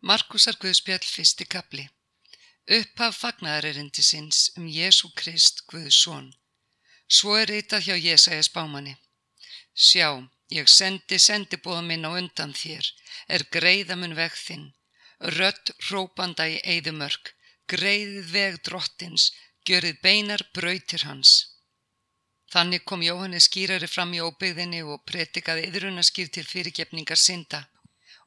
Markusar 0.00 0.56
Guðspjall 0.56 1.04
fyrsti 1.04 1.44
kapli 1.44 1.82
Upphaf 2.72 3.18
fagnaðarerindisins 3.20 4.38
um 4.56 4.64
Jésu 4.64 5.10
Krist 5.12 5.66
Guðsson. 5.68 6.30
Svo 7.04 7.34
er 7.36 7.50
ritað 7.52 7.84
hjá 7.84 7.96
Jésaja 8.00 8.46
spámanni. 8.46 8.94
Sjá, 9.76 10.24
ég 10.56 10.70
sendi 10.72 11.18
sendibóða 11.20 11.82
minn 11.84 12.08
á 12.08 12.16
undan 12.16 12.54
þér, 12.56 12.88
er 13.28 13.44
greiða 13.52 13.98
mun 14.00 14.16
veg 14.16 14.38
þinn. 14.40 14.70
Rött 15.36 15.74
hrópanda 15.90 16.46
í 16.48 16.56
eigðumörk, 16.64 17.34
greiðið 17.68 18.30
veg 18.36 18.56
drottins, 18.70 19.26
gjörið 19.68 20.00
beinar 20.00 20.46
brautir 20.54 21.04
hans. 21.10 21.34
Þannig 22.54 22.88
kom 22.88 23.04
Jóhannes 23.04 23.50
skýrari 23.52 23.90
fram 23.90 24.16
í 24.16 24.24
óbyggðinni 24.24 24.80
og 24.80 25.04
pretikaði 25.04 25.68
yðrunaskýr 25.68 26.32
til 26.32 26.46
fyrirgefningar 26.54 27.20
synda 27.20 27.66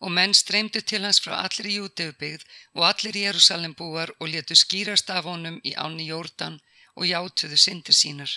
og 0.03 0.11
menn 0.17 0.33
streymdu 0.35 0.81
til 0.91 1.05
hans 1.07 1.21
frá 1.23 1.35
allir 1.45 1.69
í 1.71 1.75
Júteubygð 1.79 2.43
og 2.77 2.87
allir 2.91 3.19
í 3.19 3.25
Jérúsalem 3.25 3.75
búar 3.79 4.11
og 4.19 4.31
letu 4.33 4.55
skýrast 4.59 5.11
af 5.17 5.29
honum 5.29 5.61
í 5.69 5.71
áni 5.85 6.09
Jórdan 6.11 6.59
og 6.99 7.07
játuðu 7.07 7.59
syndir 7.65 7.95
sínar. 7.95 8.31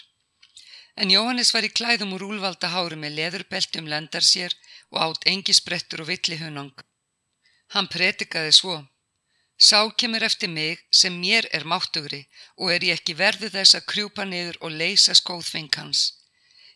En 0.96 1.10
Jóhannes 1.12 1.52
var 1.54 1.66
í 1.68 1.72
klæðum 1.78 2.14
úr 2.16 2.24
úlvalda 2.30 2.70
háru 2.72 2.96
með 3.00 3.16
leðurbeltum 3.18 3.90
lendar 3.92 4.24
sér 4.24 4.54
og 4.92 5.00
átt 5.06 5.26
engi 5.32 5.56
sprettur 5.58 6.04
og 6.04 6.10
villihunang. 6.12 6.72
Hann 7.74 7.90
pretikaði 7.94 8.54
svo. 8.60 8.76
Sá 9.58 9.80
kemur 10.00 10.22
eftir 10.22 10.52
mig 10.52 10.80
sem 11.00 11.18
mér 11.20 11.48
er 11.56 11.68
máttugri 11.72 12.22
og 12.56 12.72
er 12.72 12.86
ég 12.88 13.00
ekki 13.00 13.18
verðu 13.18 13.50
þess 13.52 13.76
að 13.76 13.86
krjúpa 13.90 14.24
niður 14.24 14.58
og 14.60 14.78
leysa 14.80 15.16
skóðfeng 15.18 15.72
hans. 15.80 16.12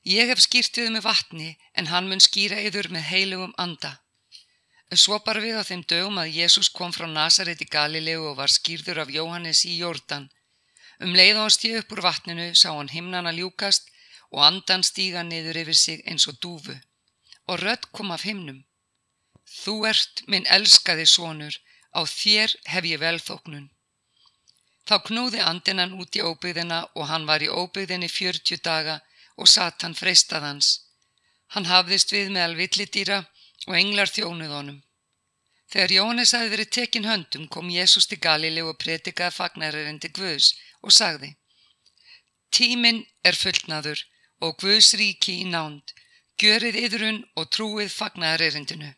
Ég 0.04 0.32
hef 0.32 0.40
skýrtið 0.40 0.92
með 0.94 1.06
vatni 1.06 1.50
en 1.76 1.90
hann 1.92 2.08
mun 2.08 2.24
skýra 2.24 2.60
yður 2.66 2.88
með 2.92 3.08
heilugum 3.12 3.52
anda. 3.56 4.00
Svo 4.90 5.20
bar 5.22 5.38
við 5.38 5.54
á 5.54 5.62
þeim 5.62 5.84
dögum 5.86 6.18
að 6.18 6.32
Jésús 6.34 6.68
kom 6.74 6.90
frá 6.90 7.06
Nazaret 7.06 7.60
í 7.62 7.66
Galilegu 7.70 8.24
og 8.32 8.38
var 8.40 8.50
skýrður 8.50 9.04
af 9.04 9.12
Jóhannes 9.14 9.62
í 9.64 9.76
Jórdan. 9.78 10.26
Um 10.98 11.14
leið 11.14 11.38
hann 11.38 11.54
stíð 11.54 11.76
upp 11.80 11.92
úr 11.94 12.02
vatninu 12.02 12.48
sá 12.58 12.72
hann 12.74 12.90
himnana 12.90 13.30
ljúkast 13.36 13.86
og 14.34 14.42
andan 14.48 14.82
stíga 14.82 15.22
niður 15.22 15.62
yfir 15.62 15.78
sig 15.78 16.02
eins 16.10 16.26
og 16.26 16.40
dúfu. 16.42 16.74
Og 17.46 17.62
rödd 17.62 17.86
kom 17.94 18.10
af 18.10 18.26
himnum. 18.26 18.64
Þú 19.46 19.74
ert 19.86 20.22
minn 20.26 20.50
elskaði 20.56 21.06
sonur, 21.06 21.54
á 21.94 22.00
þér 22.06 22.58
hef 22.74 22.84
ég 22.90 23.02
velþóknun. 23.02 23.70
Þá 24.86 24.96
knúði 25.06 25.40
andinnan 25.46 25.94
út 26.02 26.18
í 26.18 26.22
óbyggðina 26.26 26.82
og 26.98 27.06
hann 27.06 27.26
var 27.30 27.42
í 27.46 27.48
óbyggðinni 27.48 28.10
fjörtjú 28.10 28.58
daga 28.58 29.00
og 29.38 29.46
satan 29.46 29.94
freistað 29.94 30.46
hans. 30.48 30.68
Hann 31.54 31.70
hafðist 31.70 32.10
við 32.10 32.34
með 32.34 32.46
alvillidýra 32.48 33.18
og 33.22 33.39
englar 33.76 34.10
þjónuð 34.10 34.54
honum. 34.56 34.78
Þegar 35.70 35.92
Jóhannes 35.94 36.32
hafi 36.34 36.50
verið 36.50 36.70
tekin 36.74 37.06
höndum 37.06 37.46
kom 37.48 37.68
Jésús 37.70 38.08
til 38.10 38.18
Galili 38.18 38.62
og 38.66 38.78
pretikaði 38.82 39.36
fagnarerindi 39.36 40.10
Guðs 40.16 40.54
og 40.82 40.94
sagði 40.96 41.36
Tíminn 42.50 43.04
er 43.22 43.38
fullnaður 43.38 44.02
og 44.42 44.56
Guðs 44.58 44.94
ríki 44.98 45.36
í 45.44 45.46
nánd, 45.46 45.92
görið 46.42 46.80
yðrun 46.82 47.20
og 47.38 47.50
trúið 47.54 47.92
fagnarerindinu. 47.94 48.90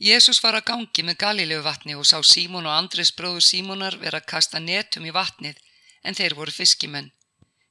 Jésús 0.00 0.38
var 0.44 0.54
að 0.56 0.68
gangi 0.70 1.02
með 1.04 1.18
Galilegu 1.24 1.64
vatni 1.66 1.96
og 1.98 2.06
sá 2.06 2.20
Símón 2.22 2.68
og 2.70 2.76
Andres 2.76 3.10
bróður 3.16 3.44
Símónar 3.44 3.98
vera 3.98 4.22
að 4.22 4.30
kasta 4.32 4.62
netum 4.62 5.08
í 5.08 5.12
vatnið 5.16 5.58
en 6.04 6.16
þeir 6.16 6.36
voru 6.38 6.54
fiskimenn. 6.54 7.10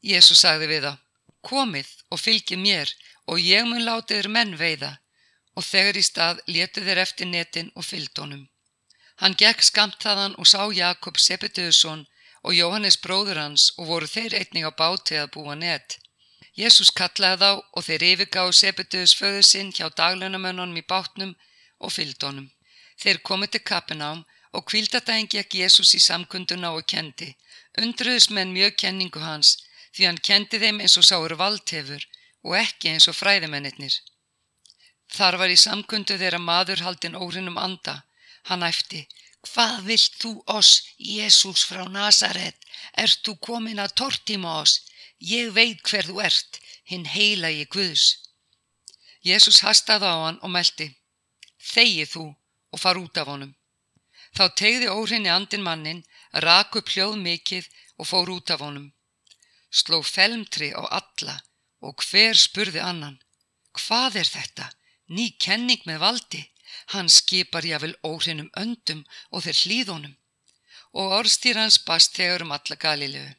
Jésús 0.04 0.44
sagði 0.44 0.68
við 0.70 0.90
þá, 0.90 0.94
komið 1.42 1.90
og 2.12 2.20
fylgið 2.20 2.62
mér 2.68 2.92
og 3.32 3.40
ég 3.40 3.64
mun 3.66 3.88
látið 3.88 4.20
þér 4.20 4.36
menn 4.36 4.60
veiða 4.60 4.98
og 5.60 5.66
þegar 5.68 6.00
í 6.00 6.06
stað 6.08 6.40
letu 6.56 6.86
þeir 6.88 7.04
eftir 7.04 7.28
netin 7.28 7.72
og 7.76 7.86
fylgdónum. 7.90 8.46
Hann 9.20 9.36
gekk 9.42 9.66
skamt 9.68 9.98
þaðan 10.04 10.38
og 10.40 10.48
sá 10.48 10.62
Jakob 10.72 11.18
Sepetuðsson 11.20 12.06
og 12.48 12.56
Jóhannes 12.56 12.98
bróður 13.04 13.42
hans 13.44 13.66
og 13.78 13.90
voru 13.92 14.08
þeir 14.08 14.38
einning 14.40 14.64
á 14.64 14.72
báti 14.72 15.18
að 15.20 15.34
búa 15.34 15.56
net. 15.60 15.98
Jésús 16.60 16.92
kallaði 17.00 17.42
þá 17.44 17.52
og 17.76 17.86
þeir 17.88 18.06
yfirgáðu 18.12 18.56
Sepetuðs 18.62 19.16
föðu 19.20 19.44
sinn 19.48 19.74
hjá 19.76 19.90
daglunamönnunum 20.00 20.80
í 20.80 20.86
bátnum 20.94 21.36
og 21.84 21.94
fylgdónum. 21.96 22.48
Þeir 23.00 23.20
komið 23.30 23.56
til 23.56 23.66
Kapenám 23.72 24.24
og 24.56 24.66
kvíldadaginn 24.72 25.30
gekk 25.34 25.60
Jésús 25.62 25.92
í 25.96 26.02
samkunduna 26.04 26.72
og 26.78 26.88
kendi. 26.94 27.34
Undruðis 27.80 28.30
menn 28.36 28.56
mjög 28.56 28.80
kenningu 28.86 29.24
hans 29.24 29.58
því 29.92 30.08
hann 30.08 30.24
kendi 30.30 30.60
þeim 30.64 30.80
eins 30.84 30.98
og 31.02 31.08
sáur 31.10 31.36
valdhefur 31.44 32.08
og 32.48 32.56
ekki 32.64 32.94
eins 32.94 33.08
og 33.12 33.20
fræðimennir. 33.20 34.00
Þar 35.10 35.38
var 35.42 35.54
í 35.54 35.58
samkundu 35.58 36.18
þeirra 36.22 36.40
maður 36.40 36.84
haldin 36.86 37.18
órinum 37.18 37.58
anda. 37.58 38.04
Hann 38.50 38.64
æfti, 38.64 39.08
hvað 39.48 39.84
vilt 39.90 40.16
þú 40.22 40.32
oss, 40.54 40.84
Jésús 40.98 41.66
frá 41.66 41.84
Nazaret? 41.90 42.58
Ert 42.94 43.22
þú 43.26 43.36
komin 43.48 43.82
að 43.82 43.96
tortíma 44.02 44.60
oss? 44.62 44.82
Ég 45.20 45.52
veit 45.54 45.82
hver 45.84 46.08
þú 46.08 46.22
ert, 46.24 46.60
hinn 46.90 47.06
heila 47.06 47.50
í 47.52 47.66
Guðs. 47.66 48.06
Jésús 49.26 49.60
hastaði 49.66 50.08
á 50.08 50.16
hann 50.26 50.40
og 50.46 50.54
meldi, 50.54 50.88
þegið 51.74 52.14
þú 52.14 52.26
og 52.72 52.80
far 52.80 53.00
út 53.02 53.18
af 53.20 53.28
honum. 53.28 53.52
Þá 54.38 54.46
tegði 54.62 54.88
órinni 54.94 55.32
andin 55.34 55.66
mannin, 55.66 56.06
rak 56.46 56.78
upp 56.80 56.94
hljóð 56.94 57.18
mikill 57.20 57.66
og 58.00 58.08
fór 58.08 58.32
út 58.32 58.54
af 58.54 58.64
honum. 58.64 58.94
Sló 59.70 60.00
felmtri 60.06 60.72
á 60.72 60.82
alla 60.88 61.36
og 61.84 62.00
hver 62.08 62.38
spurði 62.38 62.82
annan, 62.84 63.20
hvað 63.76 64.22
er 64.22 64.30
þetta? 64.30 64.70
Ný 65.10 65.32
kenning 65.42 65.82
með 65.90 66.02
valdi, 66.06 66.42
hann 66.94 67.10
skipar 67.10 67.66
jáfnvel 67.66 67.96
óhrinnum 68.06 68.50
öndum 68.64 69.06
og 69.32 69.46
þeir 69.46 69.62
hlýðunum 69.64 70.16
og 71.00 71.16
orðstýr 71.20 71.58
hans 71.58 71.78
bast 71.86 72.16
þegar 72.18 72.46
um 72.46 72.54
alla 72.56 72.78
galilegu. 72.84 73.34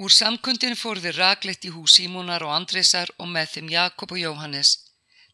Úr 0.00 0.12
samkundinu 0.14 0.78
fór 0.80 0.98
þeir 1.02 1.18
raglegt 1.20 1.66
í 1.68 1.72
hús 1.74 1.98
Símónar 1.98 2.42
og 2.46 2.54
Andresar 2.54 3.10
og 3.18 3.28
með 3.34 3.50
þeim 3.54 3.68
Jakob 3.74 4.14
og 4.14 4.22
Jóhannes. 4.22 4.70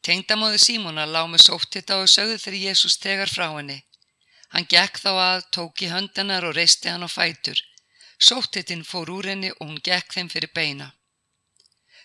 Tengdamóðu 0.02 0.58
Símónar 0.58 1.08
lág 1.12 1.28
með 1.30 1.44
sóttita 1.46 2.00
og 2.02 2.10
sögðu 2.10 2.40
þeirri 2.42 2.64
Jésús 2.66 2.98
tegar 2.98 3.30
frá 3.30 3.46
henni. 3.54 3.78
Hann 4.50 4.66
gekk 4.72 4.98
þá 5.04 5.12
að, 5.12 5.46
tók 5.54 5.82
í 5.86 5.92
höndanar 5.92 6.48
og 6.48 6.56
reisti 6.58 6.90
hann 6.90 7.06
á 7.06 7.10
fætur. 7.10 7.60
Sóttitin 8.18 8.84
fór 8.84 9.12
úr 9.12 9.30
henni 9.30 9.52
og 9.54 9.64
hún 9.68 9.80
gekk 9.84 10.16
þeim 10.16 10.32
fyrir 10.32 10.52
beina. 10.54 10.92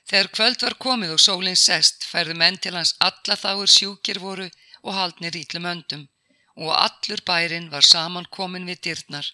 Þegar 0.09 0.31
kvöld 0.35 0.63
var 0.65 0.75
komið 0.85 1.13
og 1.15 1.21
sólinn 1.25 1.59
sest 1.59 2.07
færðu 2.11 2.35
menn 2.41 2.57
til 2.57 2.73
hans 2.77 2.95
alla 3.07 3.37
þáir 3.43 3.71
sjúkir 3.75 4.19
voru 4.19 4.49
og 4.81 4.97
haldnir 4.97 5.37
ítlum 5.43 5.67
öndum 5.73 6.07
og 6.55 6.71
allur 6.75 7.21
bærin 7.27 7.69
var 7.73 7.85
saman 7.87 8.27
komin 8.37 8.67
við 8.69 8.81
dyrnar. 8.87 9.27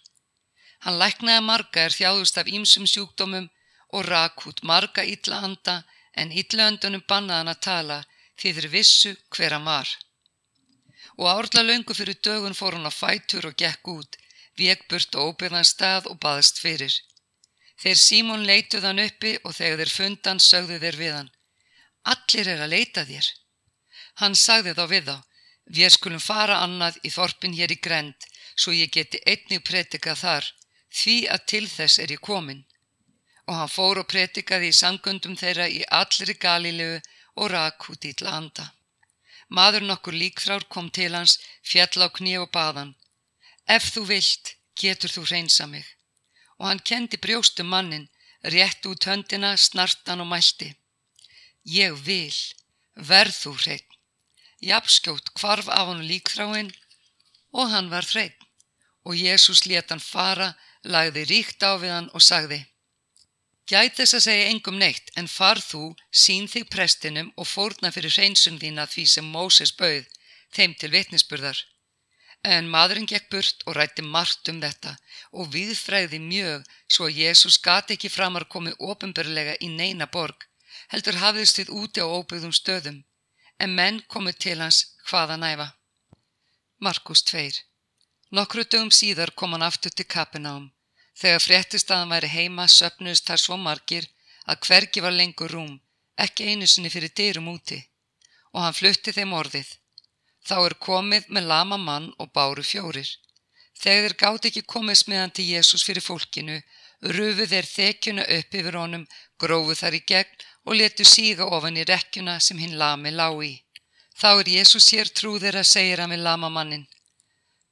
Hann 0.84 1.00
læknaði 1.02 1.44
marga 1.46 1.86
er 1.88 1.96
þjáðust 1.96 2.38
af 2.42 2.52
ímsum 2.58 2.86
sjúkdómum 2.92 3.48
og 3.96 4.06
rak 4.12 4.46
út 4.50 4.62
marga 4.72 5.04
ítla 5.14 5.42
anda 5.48 5.78
en 6.14 6.32
ítla 6.42 6.68
öndunum 6.72 7.04
bannaðan 7.10 7.54
að 7.54 7.64
tala 7.70 7.98
því 8.38 8.54
þeir 8.58 8.70
vissu 8.76 9.16
hver 9.34 9.56
hann 9.56 9.66
var. 9.66 9.90
Og 11.18 11.28
árla 11.34 11.64
löngu 11.66 11.98
fyrir 11.98 12.20
dögun 12.28 12.58
fór 12.60 12.78
hann 12.78 12.90
á 12.90 12.94
fætur 12.94 13.50
og 13.50 13.58
gekk 13.58 13.90
út, 13.98 14.18
vekburt 14.60 15.16
og 15.18 15.34
óbyrðan 15.34 15.66
stað 15.66 16.10
og 16.12 16.20
baðist 16.22 16.62
fyrir. 16.62 16.94
Þeir 17.78 18.00
Símón 18.02 18.46
leituð 18.50 18.86
hann 18.90 19.02
uppi 19.04 19.36
og 19.46 19.54
þegar 19.54 19.82
þeir 19.84 19.94
fundan 19.94 20.40
sögðu 20.42 20.80
þeir 20.82 20.96
við 20.98 21.14
hann. 21.14 21.34
Allir 22.14 22.50
er 22.54 22.64
að 22.66 22.74
leita 22.74 23.04
þér. 23.06 23.28
Hann 24.22 24.36
sagði 24.36 24.74
þá 24.78 24.86
við 24.94 25.10
þá. 25.10 25.18
Við 25.78 25.92
skulum 25.94 26.24
fara 26.24 26.62
annað 26.64 26.98
í 27.06 27.12
þorpin 27.14 27.58
hér 27.58 27.74
í 27.76 27.78
grend 27.88 28.26
svo 28.58 28.74
ég 28.74 28.90
geti 28.96 29.20
einnig 29.30 29.62
pretikað 29.68 30.22
þar 30.24 30.48
því 31.00 31.18
að 31.34 31.44
til 31.52 31.66
þess 31.70 32.00
er 32.02 32.14
ég 32.16 32.24
komin. 32.30 32.64
Og 33.48 33.60
hann 33.60 33.74
fór 33.74 34.02
og 34.02 34.08
pretikaði 34.10 34.72
í 34.72 34.78
sangundum 34.80 35.36
þeirra 35.38 35.68
í 35.70 35.84
allri 36.00 36.34
galilegu 36.34 36.98
og 37.38 37.52
rak 37.54 37.90
út 37.94 38.08
í 38.10 38.16
landa. 38.24 38.72
Maður 39.54 39.86
nokkur 39.92 40.18
líkþrár 40.18 40.66
kom 40.68 40.90
til 40.90 41.14
hans, 41.14 41.38
fjall 41.64 42.04
á 42.04 42.10
kní 42.10 42.34
og 42.42 42.50
baðan. 42.52 42.96
Ef 43.68 43.94
þú 43.94 44.08
vilt, 44.10 44.56
getur 44.76 45.14
þú 45.14 45.28
hreinsa 45.30 45.68
mig 45.70 45.97
og 46.60 46.68
hann 46.70 46.84
kendi 46.90 47.18
brjóstum 47.22 47.70
mannin, 47.74 48.10
rétt 48.44 48.86
út 48.90 49.08
höndina, 49.10 49.56
snartan 49.58 50.24
og 50.24 50.30
mælti. 50.32 50.74
Ég 51.66 51.94
vil, 52.08 52.38
verð 52.96 53.36
þú 53.44 53.54
hreitn. 53.62 53.98
Japskjótt 54.64 55.34
kvarf 55.38 55.68
af 55.70 55.92
hann 55.92 56.08
líkþráinn 56.10 56.74
og 57.54 57.70
hann 57.74 57.92
var 57.94 58.06
hreitn 58.10 58.48
og 59.08 59.16
Jésús 59.16 59.64
let 59.70 59.92
hann 59.94 60.04
fara, 60.04 60.50
lagði 60.84 61.24
ríkt 61.30 61.64
á 61.64 61.80
við 61.80 61.94
hann 61.96 62.10
og 62.18 62.24
sagði 62.26 62.66
Gæt 63.68 63.98
þess 64.00 64.16
að 64.16 64.24
segja 64.24 64.50
engum 64.52 64.78
neitt 64.80 65.10
en 65.20 65.28
far 65.28 65.60
þú, 65.60 65.90
sín 66.24 66.46
þig 66.48 66.70
prestinum 66.72 67.34
og 67.36 67.50
fórna 67.52 67.92
fyrir 67.92 68.14
hreinsun 68.16 68.60
þína 68.62 68.86
því 68.88 69.04
sem 69.14 69.28
Móses 69.28 69.74
bauð, 69.76 70.06
þeim 70.56 70.76
til 70.80 70.94
vitnisburðar. 70.94 71.60
En 72.48 72.70
maðurinn 72.72 73.10
gekk 73.12 73.28
burt 73.34 73.64
og 73.68 73.76
rætti 73.76 74.04
margt 74.16 74.50
um 74.52 74.60
þetta 74.64 74.94
og 75.40 75.50
viðfræði 75.56 76.20
mjög 76.24 76.68
svo 76.96 77.08
að 77.08 77.18
Jésús 77.22 77.58
gati 77.68 77.98
ekki 77.98 78.12
framar 78.14 78.46
komið 78.54 78.78
ofinbörlega 78.90 79.58
í 79.66 79.68
neina 79.80 80.08
borg, 80.18 80.46
heldur 80.94 81.20
hafðist 81.24 81.60
þið 81.60 81.74
úti 81.82 82.04
á 82.04 82.08
óbyggðum 82.08 82.54
stöðum, 82.56 83.02
en 83.60 83.76
menn 83.80 84.00
komið 84.14 84.38
til 84.46 84.60
hans 84.62 84.80
hvaða 85.10 85.36
næfa. 85.42 85.68
Markus 86.80 87.26
2 87.32 87.50
Nokkru 88.38 88.64
dögum 88.64 88.92
síðar 88.92 89.32
kom 89.40 89.54
hann 89.56 89.66
aftur 89.68 89.92
til 89.92 90.06
Kapenám. 90.14 90.72
Þegar 91.18 91.44
fréttist 91.44 91.92
að 91.92 92.02
hann 92.02 92.14
væri 92.14 92.30
heima 92.30 92.66
söpnuðist 92.68 93.28
þar 93.28 93.42
svo 93.44 93.58
margir 93.58 94.08
að 94.46 94.60
hvergi 94.68 95.04
var 95.04 95.16
lengur 95.16 95.52
rúm, 95.56 95.78
ekki 96.26 96.52
einu 96.52 96.68
sinni 96.68 96.92
fyrir 96.94 97.14
dyrum 97.20 97.48
úti. 97.54 97.80
Og 98.54 98.62
hann 98.64 98.76
flutti 98.76 99.16
þeim 99.16 99.34
orðið. 99.34 99.72
Þá 100.48 100.58
er 100.64 100.76
komið 100.88 101.32
með 101.36 101.50
lama 101.52 101.78
mann 101.78 102.12
og 102.22 102.32
báru 102.36 102.64
fjórir. 102.64 103.10
Þegar 103.78 104.04
þeir 104.06 104.18
gátt 104.22 104.50
ekki 104.50 104.64
komið 104.74 105.00
smiðan 105.02 105.34
til 105.36 105.46
Jésús 105.52 105.84
fyrir 105.86 106.06
fólkinu, 106.06 106.58
rufu 107.18 107.46
þeir 107.52 107.68
þekjuna 107.70 108.26
upp 108.38 108.56
yfir 108.60 108.78
honum, 108.80 109.04
grófu 109.38 109.76
þar 109.78 109.98
í 110.00 110.02
gegn 110.12 110.46
og 110.66 110.78
letu 110.80 111.06
síga 111.06 111.46
ofan 111.58 111.78
í 111.78 111.86
rekkjuna 111.86 112.40
sem 112.44 112.58
hinn 112.64 112.78
lami 112.80 113.12
lág 113.12 113.44
í. 113.46 113.54
Þá 114.18 114.30
er 114.32 114.54
Jésús 114.56 114.88
sér 114.90 115.12
trúðir 115.14 115.60
að 115.60 115.70
segja 115.70 116.00
hann 116.02 116.16
við 116.16 116.24
lama 116.26 116.50
mannin. 116.50 116.88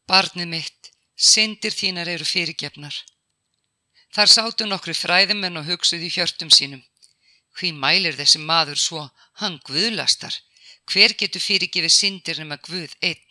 Barnið 0.06 0.52
mitt, 0.52 0.92
syndir 1.18 1.74
þínar 1.74 2.12
eru 2.12 2.28
fyrirgefnar. 2.28 2.98
Þar 4.14 4.32
sátu 4.32 4.68
nokkru 4.70 4.94
fræðimenn 4.94 5.58
og 5.60 5.66
hugsuði 5.72 6.12
hjörtum 6.14 6.52
sínum. 6.54 6.84
Hví 7.58 7.72
mælir 7.74 8.16
þessi 8.20 8.40
maður 8.40 8.80
svo, 8.80 9.08
hann 9.42 9.58
guðlastar. 9.66 10.36
Hver 10.92 11.16
getur 11.20 11.42
fyrirgefið 11.42 11.94
syndir 11.94 12.40
nema 12.42 12.58
guð 12.68 12.94
einn? 13.02 13.22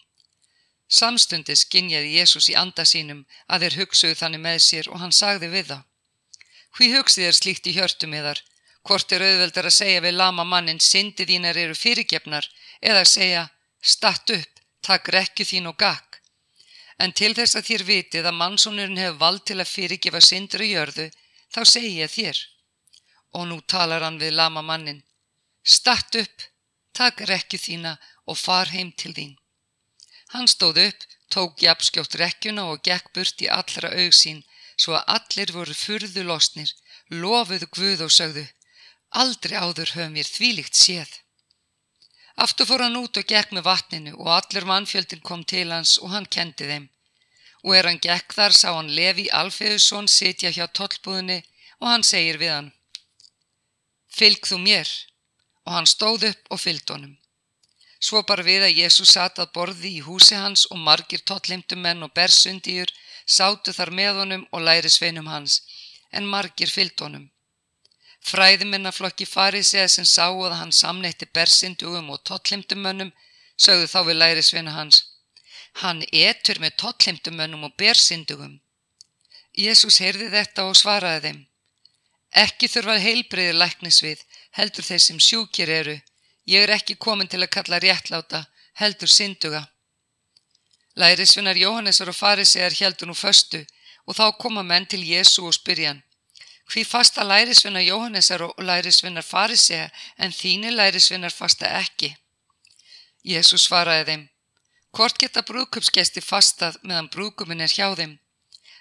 Samstundis 0.88 1.64
ginjaði 1.72 2.16
Jésús 2.18 2.50
í 2.52 2.56
anda 2.58 2.84
sínum 2.86 3.24
að 3.48 3.64
þeir 3.64 3.78
hugsuðu 3.80 4.16
þannig 4.20 4.42
með 4.46 4.58
sér 4.68 4.90
og 4.92 5.00
hann 5.02 5.14
sagði 5.14 5.50
við 5.54 5.70
þá. 5.70 5.78
Hví 6.74 6.90
hugsið 6.94 7.28
er 7.28 7.38
slíkt 7.38 7.70
í 7.70 7.76
hjörtum 7.76 8.14
eðar? 8.18 8.40
Hvort 8.84 9.12
er 9.16 9.24
auðveldar 9.24 9.70
að 9.70 9.78
segja 9.78 10.02
við 10.04 10.18
lama 10.18 10.44
mannin 10.44 10.80
syndi 10.82 11.24
þínar 11.28 11.56
eru 11.56 11.76
fyrirgefnar 11.78 12.48
eða 12.82 13.04
að 13.04 13.12
segja 13.12 13.44
statt 13.80 14.32
upp, 14.34 14.60
takk 14.84 15.08
rekju 15.14 15.46
þín 15.48 15.70
og 15.70 15.78
gakk? 15.80 16.18
En 16.98 17.14
til 17.16 17.32
þess 17.34 17.56
að 17.58 17.68
þér 17.70 17.84
vitið 17.90 18.26
að 18.28 18.38
mannsónurinn 18.40 19.00
hefur 19.00 19.20
vald 19.22 19.44
til 19.48 19.56
að 19.58 19.70
fyrirgefa 19.70 20.20
syndur 20.22 20.62
í 20.66 20.72
jörðu, 20.74 21.06
þá 21.54 21.60
segi 21.64 21.94
ég 22.02 22.12
þér. 22.12 22.42
Og 23.34 23.48
nú 23.50 23.60
talar 23.66 24.04
hann 24.04 24.20
við 24.20 24.36
lama 24.36 24.62
mannin. 24.62 25.00
Statt 25.64 26.14
upp, 26.20 26.44
takk 26.98 27.24
rekju 27.30 27.58
þína 27.66 27.96
og 28.30 28.38
far 28.38 28.70
heim 28.74 28.92
til 28.92 29.12
þín. 29.16 29.34
Hann 30.34 30.48
stóð 30.50 30.80
upp, 30.86 31.04
tók 31.34 31.62
jafnskjótt 31.62 32.16
rekkjuna 32.20 32.66
og 32.72 32.82
gekk 32.88 33.12
burt 33.14 33.42
í 33.44 33.50
allra 33.58 33.90
augsín, 34.02 34.42
svo 34.76 34.96
að 34.98 35.10
allir 35.16 35.52
voru 35.56 35.74
furðu 35.74 36.24
losnir, 36.30 36.70
lofuðu 37.10 37.68
guð 37.76 38.06
og 38.06 38.14
sögðu. 38.18 38.46
Aldrei 39.22 39.56
áður 39.58 39.94
höfum 39.94 40.16
við 40.18 40.30
þvílikt 40.36 40.78
séð. 40.78 41.12
Aftur 42.44 42.66
fór 42.66 42.82
hann 42.82 42.98
út 42.98 43.18
og 43.20 43.28
gekk 43.30 43.52
með 43.54 43.66
vatninu 43.68 44.14
og 44.16 44.30
allur 44.36 44.66
mannfjöldin 44.66 45.22
kom 45.28 45.44
til 45.46 45.68
hans 45.70 45.98
og 46.02 46.10
hann 46.14 46.26
kendi 46.26 46.66
þeim. 46.70 46.88
Og 47.64 47.76
er 47.78 47.86
hann 47.88 48.02
gekk 48.02 48.34
þar 48.34 48.56
sá 48.58 48.70
hann 48.74 48.90
Levi 48.98 49.28
Alfeusson 49.40 50.10
sitja 50.10 50.50
hjá 50.50 50.66
tollbúðinni 50.66 51.38
og 51.80 51.90
hann 51.92 52.06
segir 52.06 52.40
við 52.42 52.52
hann 52.56 52.72
Fylg 54.14 54.46
þú 54.46 54.58
mér 54.62 54.90
og 55.66 55.72
hann 55.76 55.88
stóð 55.88 56.28
upp 56.30 56.50
og 56.54 56.60
fylgd 56.60 56.94
honum. 56.94 57.14
Svo 58.04 58.22
bara 58.28 58.44
við 58.44 58.66
að 58.66 58.78
Jésús 58.82 59.14
satt 59.16 59.38
að 59.40 59.52
borði 59.56 59.94
í 59.98 60.02
húsi 60.04 60.36
hans 60.36 60.66
og 60.70 60.80
margir 60.88 61.22
tollheimtumenn 61.24 62.04
og 62.04 62.12
bersundýjur 62.18 62.92
sátu 63.26 63.72
þar 63.72 63.94
með 64.00 64.18
honum 64.20 64.48
og 64.52 64.66
læri 64.66 64.90
sveinum 64.92 65.30
hans 65.32 65.62
en 66.12 66.28
margir 66.28 66.70
fylgd 66.70 67.00
honum. 67.06 67.30
Fræðiminnaflokki 68.24 69.26
farið 69.28 69.66
segja 69.68 69.88
sem 69.92 70.06
sá 70.08 70.26
að 70.28 70.56
hann 70.58 70.72
samneitti 70.72 71.26
bersindugum 71.38 72.12
og 72.14 72.22
tollheimtumönnum 72.28 73.10
sögðu 73.60 73.88
þá 73.92 73.98
við 74.08 74.20
læri 74.20 74.44
svina 74.44 74.76
hans. 74.76 75.02
Hann 75.82 76.04
etur 76.12 76.60
með 76.62 76.78
tollheimtumönnum 76.82 77.66
og 77.68 77.74
bersindugum. 77.80 78.60
Jésús 79.58 80.00
heyrði 80.02 80.30
þetta 80.32 80.64
og 80.70 80.78
svaraði 80.78 81.20
þeim. 81.26 81.42
Ekki 82.44 82.70
þurfa 82.70 82.96
heilbreyði 82.98 83.58
læknisvið, 83.58 84.24
heldur 84.58 84.86
þeir 84.86 85.02
sem 85.02 85.20
sjúkir 85.20 85.70
eru. 85.70 85.96
Ég 86.46 86.64
er 86.64 86.74
ekki 86.76 86.96
komin 86.96 87.30
til 87.30 87.42
að 87.42 87.52
kalla 87.56 87.80
réttláta, 87.82 88.44
heldur 88.80 89.10
synduga. 89.10 89.62
Læri 90.96 91.26
svinar 91.26 91.58
Jóhannesar 91.58 92.10
og 92.12 92.18
farið 92.18 92.50
segjar 92.50 92.76
heldur 92.80 93.10
nú 93.10 93.16
föstu 93.18 93.64
og 94.06 94.16
þá 94.18 94.26
koma 94.38 94.62
menn 94.62 94.86
til 94.86 95.02
Jésu 95.02 95.46
og 95.48 95.54
spyrja 95.56 95.90
hann. 95.90 96.02
Hví 96.70 96.84
fasta 96.84 97.24
lærisvinnar 97.24 97.84
Jóhannesar 97.84 98.42
og 98.46 98.54
lærisvinnar 98.58 99.26
farisea 99.26 99.90
en 100.16 100.32
þínir 100.32 100.76
lærisvinnar 100.78 101.32
fasta 101.32 101.68
ekki? 101.80 102.14
Jésús 103.24 103.66
svaraði 103.66 104.04
þeim, 104.08 104.24
hvort 104.96 105.18
geta 105.18 105.42
brúkupsgesti 105.42 106.20
fastað 106.20 106.78
meðan 106.82 107.10
brúkuminn 107.12 107.64
er 107.64 107.72
hjá 107.72 107.88
þeim? 107.96 108.18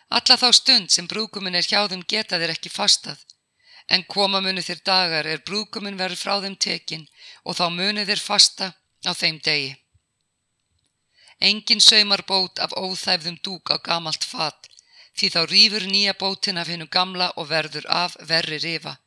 Alla 0.10 0.38
þá 0.38 0.50
stund 0.54 0.92
sem 0.92 1.08
brúkuminn 1.08 1.56
er 1.56 1.68
hjá 1.68 1.88
þeim 1.90 2.04
geta 2.08 2.40
þeir 2.40 2.56
ekki 2.56 2.70
fastað. 2.70 3.20
En 3.94 4.04
koma 4.14 4.42
muni 4.42 4.64
þér 4.66 4.82
dagar 4.90 5.30
er 5.30 5.46
brúkuminn 5.48 6.00
verið 6.02 6.24
frá 6.24 6.36
þeim 6.44 6.58
tekin 6.68 7.08
og 7.46 7.58
þá 7.60 7.66
muni 7.78 8.06
þeir 8.10 8.22
fasta 8.30 8.74
á 9.06 9.12
þeim 9.22 9.40
degi. 9.48 9.72
Engin 11.50 11.84
saumar 11.84 12.24
bót 12.30 12.62
af 12.66 12.76
óþæfðum 12.84 13.38
dúk 13.46 13.74
á 13.76 13.78
gamalt 13.88 14.24
fat 14.24 14.70
því 15.18 15.30
þá 15.34 15.42
rýfur 15.50 15.86
nýja 15.90 16.14
bótin 16.22 16.60
af 16.62 16.70
hennu 16.72 16.88
gamla 16.96 17.30
og 17.38 17.50
verður 17.50 17.86
af 18.02 18.16
verri 18.30 18.58
rifa. 18.66 18.98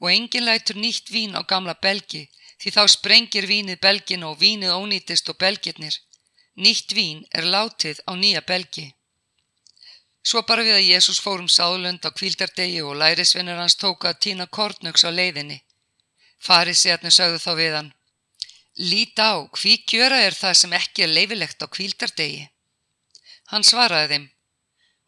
Og 0.00 0.10
engin 0.12 0.44
lætur 0.48 0.76
nýtt 0.76 1.08
vín 1.14 1.36
á 1.38 1.40
gamla 1.52 1.74
belgi, 1.86 2.26
því 2.60 2.72
þá 2.76 2.82
sprengir 2.92 3.48
vínið 3.48 3.80
belgin 3.86 4.26
og 4.28 4.38
vínið 4.42 4.74
ónýtist 4.76 5.30
og 5.32 5.38
belgirnir. 5.40 5.96
Nýtt 6.56 6.92
vín 6.96 7.24
er 7.32 7.48
látið 7.54 8.02
á 8.08 8.12
nýja 8.12 8.42
belgi. 8.44 8.92
Svo 10.26 10.42
bara 10.42 10.64
við 10.66 10.74
að 10.74 10.88
Jésús 10.88 11.20
fórum 11.22 11.46
sáðlund 11.46 12.02
á 12.02 12.10
kvíldardegi 12.10 12.80
og 12.82 12.96
lærisvinnur 12.98 13.60
hans 13.62 13.78
tóka 13.78 14.10
að 14.10 14.22
týna 14.24 14.46
kortnöks 14.50 15.06
á 15.06 15.10
leiðinni. 15.14 15.60
Farið 16.42 16.80
sétni 16.80 17.12
sögðu 17.14 17.38
þá 17.44 17.52
við 17.60 17.76
hann. 17.76 17.92
Lít 18.90 19.22
á, 19.22 19.46
hví 19.54 19.76
kjöra 19.86 20.18
er 20.26 20.34
það 20.34 20.58
sem 20.60 20.74
ekki 20.80 21.06
er 21.06 21.14
leifilegt 21.14 21.62
á 21.62 21.66
kvíldardegi? 21.70 22.42
Hann 23.54 23.62
svaraði 23.62 24.10
þeim. 24.12 24.26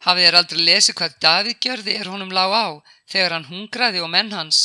Hafið 0.07 0.29
þér 0.29 0.39
aldrei 0.39 0.63
lesið 0.71 0.99
hvað 1.01 1.19
Davíð 1.27 1.61
gjörði 1.67 1.99
er 1.99 2.15
honum 2.15 2.35
lág 2.39 2.55
á 2.55 2.67
þegar 3.11 3.35
hann 3.35 3.51
hungraði 3.51 4.07
og 4.07 4.13
menn 4.15 4.33
hans. 4.33 4.61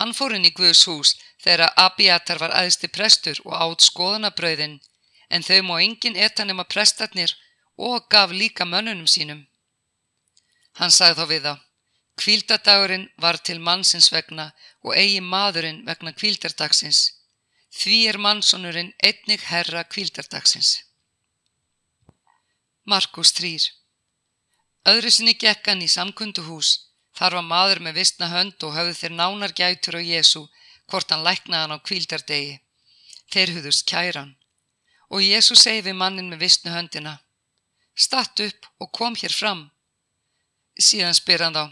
Hann 0.00 0.16
fór 0.16 0.32
inn 0.34 0.48
í 0.48 0.56
Guðs 0.56 0.86
hús 0.88 1.16
þegar 1.44 1.76
Abiatar 1.76 2.40
var 2.40 2.56
aðisti 2.56 2.88
prestur 2.88 3.36
og 3.44 3.52
átt 3.60 3.84
skoðanabröðin 3.84 4.80
en 5.28 5.44
þau 5.44 5.60
má 5.68 5.76
engin 5.82 6.16
etta 6.16 6.48
nema 6.48 6.64
prestarnir 6.64 7.36
og 7.76 8.08
gaf 8.08 8.32
líka 8.32 8.64
mönnunum 8.64 9.06
sínum. 9.06 9.44
Hann 10.78 10.90
sagði 10.90 11.20
þá 11.20 11.26
við 11.30 11.44
þá, 11.46 11.54
kvíldardagurinn 12.20 13.06
var 13.22 13.38
til 13.46 13.60
mannsins 13.62 14.10
vegna 14.14 14.48
og 14.82 14.96
eigi 14.98 15.20
maðurinn 15.20 15.84
vegna 15.86 16.14
kvíldardagsins. 16.14 17.04
Því 17.74 18.00
er 18.10 18.18
mannsonurinn 18.22 18.92
einnig 19.02 19.46
herra 19.50 19.84
kvíldardagsins. 19.84 20.76
Markus 22.84 23.32
3 23.32 23.56
Öðru 24.90 25.10
sinni 25.10 25.32
gekk 25.40 25.70
hann 25.70 25.82
í 25.82 25.88
samkunduhús. 25.88 26.90
Þar 27.16 27.38
var 27.38 27.46
maður 27.48 27.80
með 27.86 28.00
vissna 28.00 28.28
hönd 28.28 28.64
og 28.66 28.74
höfðu 28.74 28.94
þeir 28.98 29.14
nánar 29.16 29.54
gætur 29.56 29.96
á 29.96 30.02
Jésu 30.02 30.42
hvort 30.90 31.10
hann 31.14 31.24
læknaði 31.24 31.62
hann 31.62 31.76
á 31.78 31.86
kvíldardegi. 31.86 32.58
Þeir 33.32 33.54
höfðust 33.56 33.86
kæran. 33.88 34.34
Og 35.08 35.22
Jésu 35.24 35.56
segi 35.56 35.86
við 35.86 35.96
mannin 35.96 36.28
með 36.28 36.44
vissnu 36.44 36.74
höndina. 36.74 37.14
Statt 37.94 38.42
upp 38.44 38.68
og 38.82 38.92
kom 38.92 39.16
hér 39.16 39.32
fram. 39.32 39.70
Síðan 40.80 41.14
spyr 41.14 41.44
hann 41.46 41.56
þá. 41.56 41.64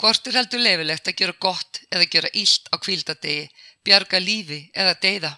Hvort 0.00 0.26
er 0.26 0.38
heldur 0.40 0.62
leifilegt 0.64 1.08
að 1.08 1.18
gera 1.20 1.36
gott 1.40 1.80
eða 1.90 2.10
gera 2.10 2.30
ílt 2.34 2.68
á 2.72 2.76
kvíldardegi, 2.82 3.48
bjarga 3.84 4.18
lífi 4.18 4.60
eða 4.74 4.94
deyða? 5.00 5.32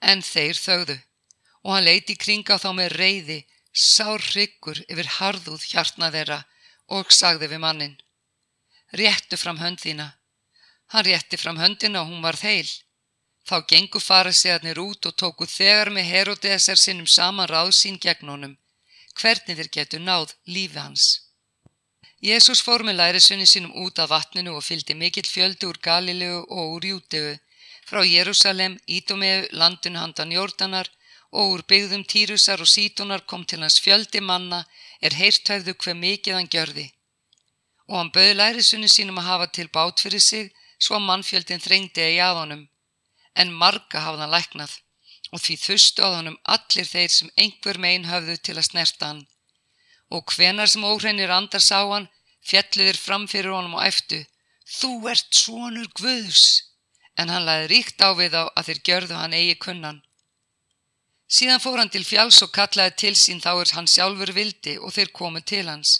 En 0.00 0.22
þeir 0.22 0.60
þögðu. 0.60 0.98
Og 1.64 1.72
hann 1.72 1.86
leiti 1.88 2.16
kringa 2.16 2.58
þá 2.60 2.70
með 2.76 2.96
reyði 2.98 3.38
sár 3.72 4.20
hryggur 4.20 4.82
yfir 4.88 5.08
harðúð 5.18 5.64
hjartna 5.70 6.10
þeirra 6.14 6.42
og 6.92 7.12
sagði 7.12 7.48
við 7.54 7.62
mannin 7.64 7.96
Réttu 8.94 9.36
fram 9.36 9.58
hönd 9.58 9.80
þína. 9.82 10.12
Hann 10.92 11.04
rétti 11.04 11.38
fram 11.40 11.58
höndina 11.58 12.02
og 12.04 12.12
hún 12.12 12.22
var 12.22 12.36
þeil. 12.38 12.68
Þá 13.48 13.56
gengu 13.66 14.00
farisiðarnir 14.00 14.78
út 14.78 15.08
og 15.08 15.16
tóku 15.18 15.48
þegar 15.50 15.90
með 15.90 16.10
Herodesar 16.12 16.78
sinnum 16.78 17.08
saman 17.10 17.50
ráð 17.50 17.72
sín 17.74 17.98
gegn 17.98 18.30
honum, 18.30 18.54
hvernig 19.18 19.58
þeir 19.58 19.70
getu 19.76 19.98
náð 19.98 20.36
lífi 20.46 20.78
hans. 20.78 21.23
Jésús 22.24 22.62
fór 22.64 22.80
með 22.88 22.96
lærisunni 22.96 23.44
sínum 23.44 23.72
út 23.84 23.98
af 24.00 24.08
vatninu 24.08 24.54
og 24.56 24.62
fylgdi 24.64 24.94
mikill 24.96 25.26
fjöldi 25.28 25.66
úr 25.68 25.76
Galilegu 25.86 26.38
og 26.56 26.70
úr 26.76 26.84
Jútegu, 26.90 27.34
frá 27.84 28.00
Jérúsalem, 28.00 28.78
Ídomegu, 28.88 29.50
landinu 29.52 30.00
handan 30.00 30.32
Jórdanar 30.32 30.88
og 31.36 31.50
úr 31.52 31.62
byggðum 31.68 32.06
Týrusar 32.08 32.62
og 32.64 32.70
Sítunar 32.70 33.26
kom 33.28 33.44
til 33.44 33.60
hans 33.60 33.76
fjöldi 33.84 34.22
manna 34.24 34.62
er 35.04 35.18
heyrthöfðu 35.20 35.74
hver 35.76 35.98
mikið 36.00 36.38
hann 36.38 36.48
gjörði. 36.54 36.86
Og 37.92 37.98
hann 37.98 38.14
bauði 38.16 38.40
lærisunni 38.40 38.88
sínum 38.88 39.20
að 39.20 39.28
hafa 39.28 39.50
til 39.58 39.68
bát 39.76 40.00
fyrir 40.00 40.24
sig 40.30 40.48
svo 40.78 40.96
að 40.96 41.06
mannfjöldin 41.10 41.64
þrengdi 41.66 42.06
að 42.06 42.16
jáðunum. 42.22 42.64
En 43.36 43.52
marga 43.52 44.00
hafði 44.06 44.24
hann 44.24 44.36
læknað 44.38 44.80
og 45.28 45.44
því 45.44 45.60
þustu 45.66 46.08
á 46.08 46.16
honum 46.16 46.40
allir 46.56 46.88
þeir 46.88 47.12
sem 47.18 47.36
einhver 47.36 47.76
megin 47.84 48.08
höfðu 48.08 48.40
til 48.40 48.56
að 48.56 48.68
snerta 48.70 49.12
hann. 49.12 49.26
Og 50.16 50.34
hvenar 50.36 50.70
sem 50.70 50.84
óhreinir 50.86 51.32
andar 51.34 51.62
sá 51.64 51.80
hann, 51.90 52.08
fjalliðir 52.48 52.98
fram 53.00 53.26
fyrir 53.30 53.54
honum 53.54 53.76
og 53.78 53.86
eftu, 53.88 54.20
þú 54.78 54.92
ert 55.12 55.40
svonur 55.42 55.90
Guðs, 55.98 56.44
en 57.18 57.30
hann 57.32 57.46
laði 57.48 57.70
ríkt 57.72 58.02
á 58.04 58.10
við 58.18 58.36
á 58.40 58.44
að 58.54 58.66
þeir 58.68 58.82
gjörðu 58.88 59.20
hann 59.20 59.36
eigi 59.38 59.56
kunnan. 59.66 60.02
Síðan 61.34 61.62
fór 61.64 61.80
hann 61.80 61.92
til 61.92 62.04
fjáls 62.04 62.42
og 62.44 62.52
kallaði 62.54 62.96
til 63.02 63.14
sín 63.18 63.40
þá 63.44 63.52
er 63.54 63.74
hann 63.76 63.90
sjálfur 63.90 64.32
vildi 64.36 64.76
og 64.78 64.92
þeir 64.96 65.10
komu 65.18 65.40
til 65.40 65.66
hans. 65.70 65.96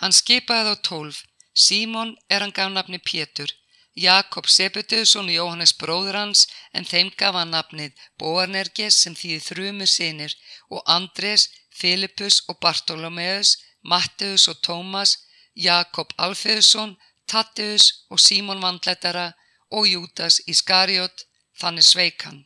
Hann 0.00 0.14
skipaði 0.14 0.72
þá 0.72 0.84
tólf, 0.88 1.24
Símon 1.58 2.14
er 2.30 2.44
hann 2.44 2.54
gaf 2.54 2.70
nafni 2.70 3.00
Pétur, 3.02 3.50
Jakob 3.98 4.46
Sebetuðsson 4.46 5.26
og 5.26 5.34
Jóhannes 5.34 5.74
bróður 5.74 6.18
hans 6.20 6.44
en 6.72 6.86
þeim 6.86 7.10
gaf 7.18 7.34
hann 7.34 7.50
nafnið 7.50 7.96
Boanerges 8.20 9.00
sem 9.02 9.16
þýði 9.18 9.40
þrjumur 9.48 9.90
sinir 9.90 10.36
og 10.70 10.84
Andres, 10.86 11.48
Filipus 11.80 12.42
og 12.48 12.58
Bartolomeus, 12.64 13.56
Matteus 13.82 14.48
og 14.48 14.60
Tómas, 14.66 15.16
Jakob 15.54 16.12
Alfeðsson, 16.18 16.96
Tatteus 17.26 18.04
og 18.10 18.18
Símon 18.18 18.62
Vandlættara 18.64 19.32
og 19.70 19.86
Jútas 19.86 20.40
Ískariot, 20.48 21.24
þannig 21.60 21.86
sveik 21.86 22.22
hann. 22.26 22.44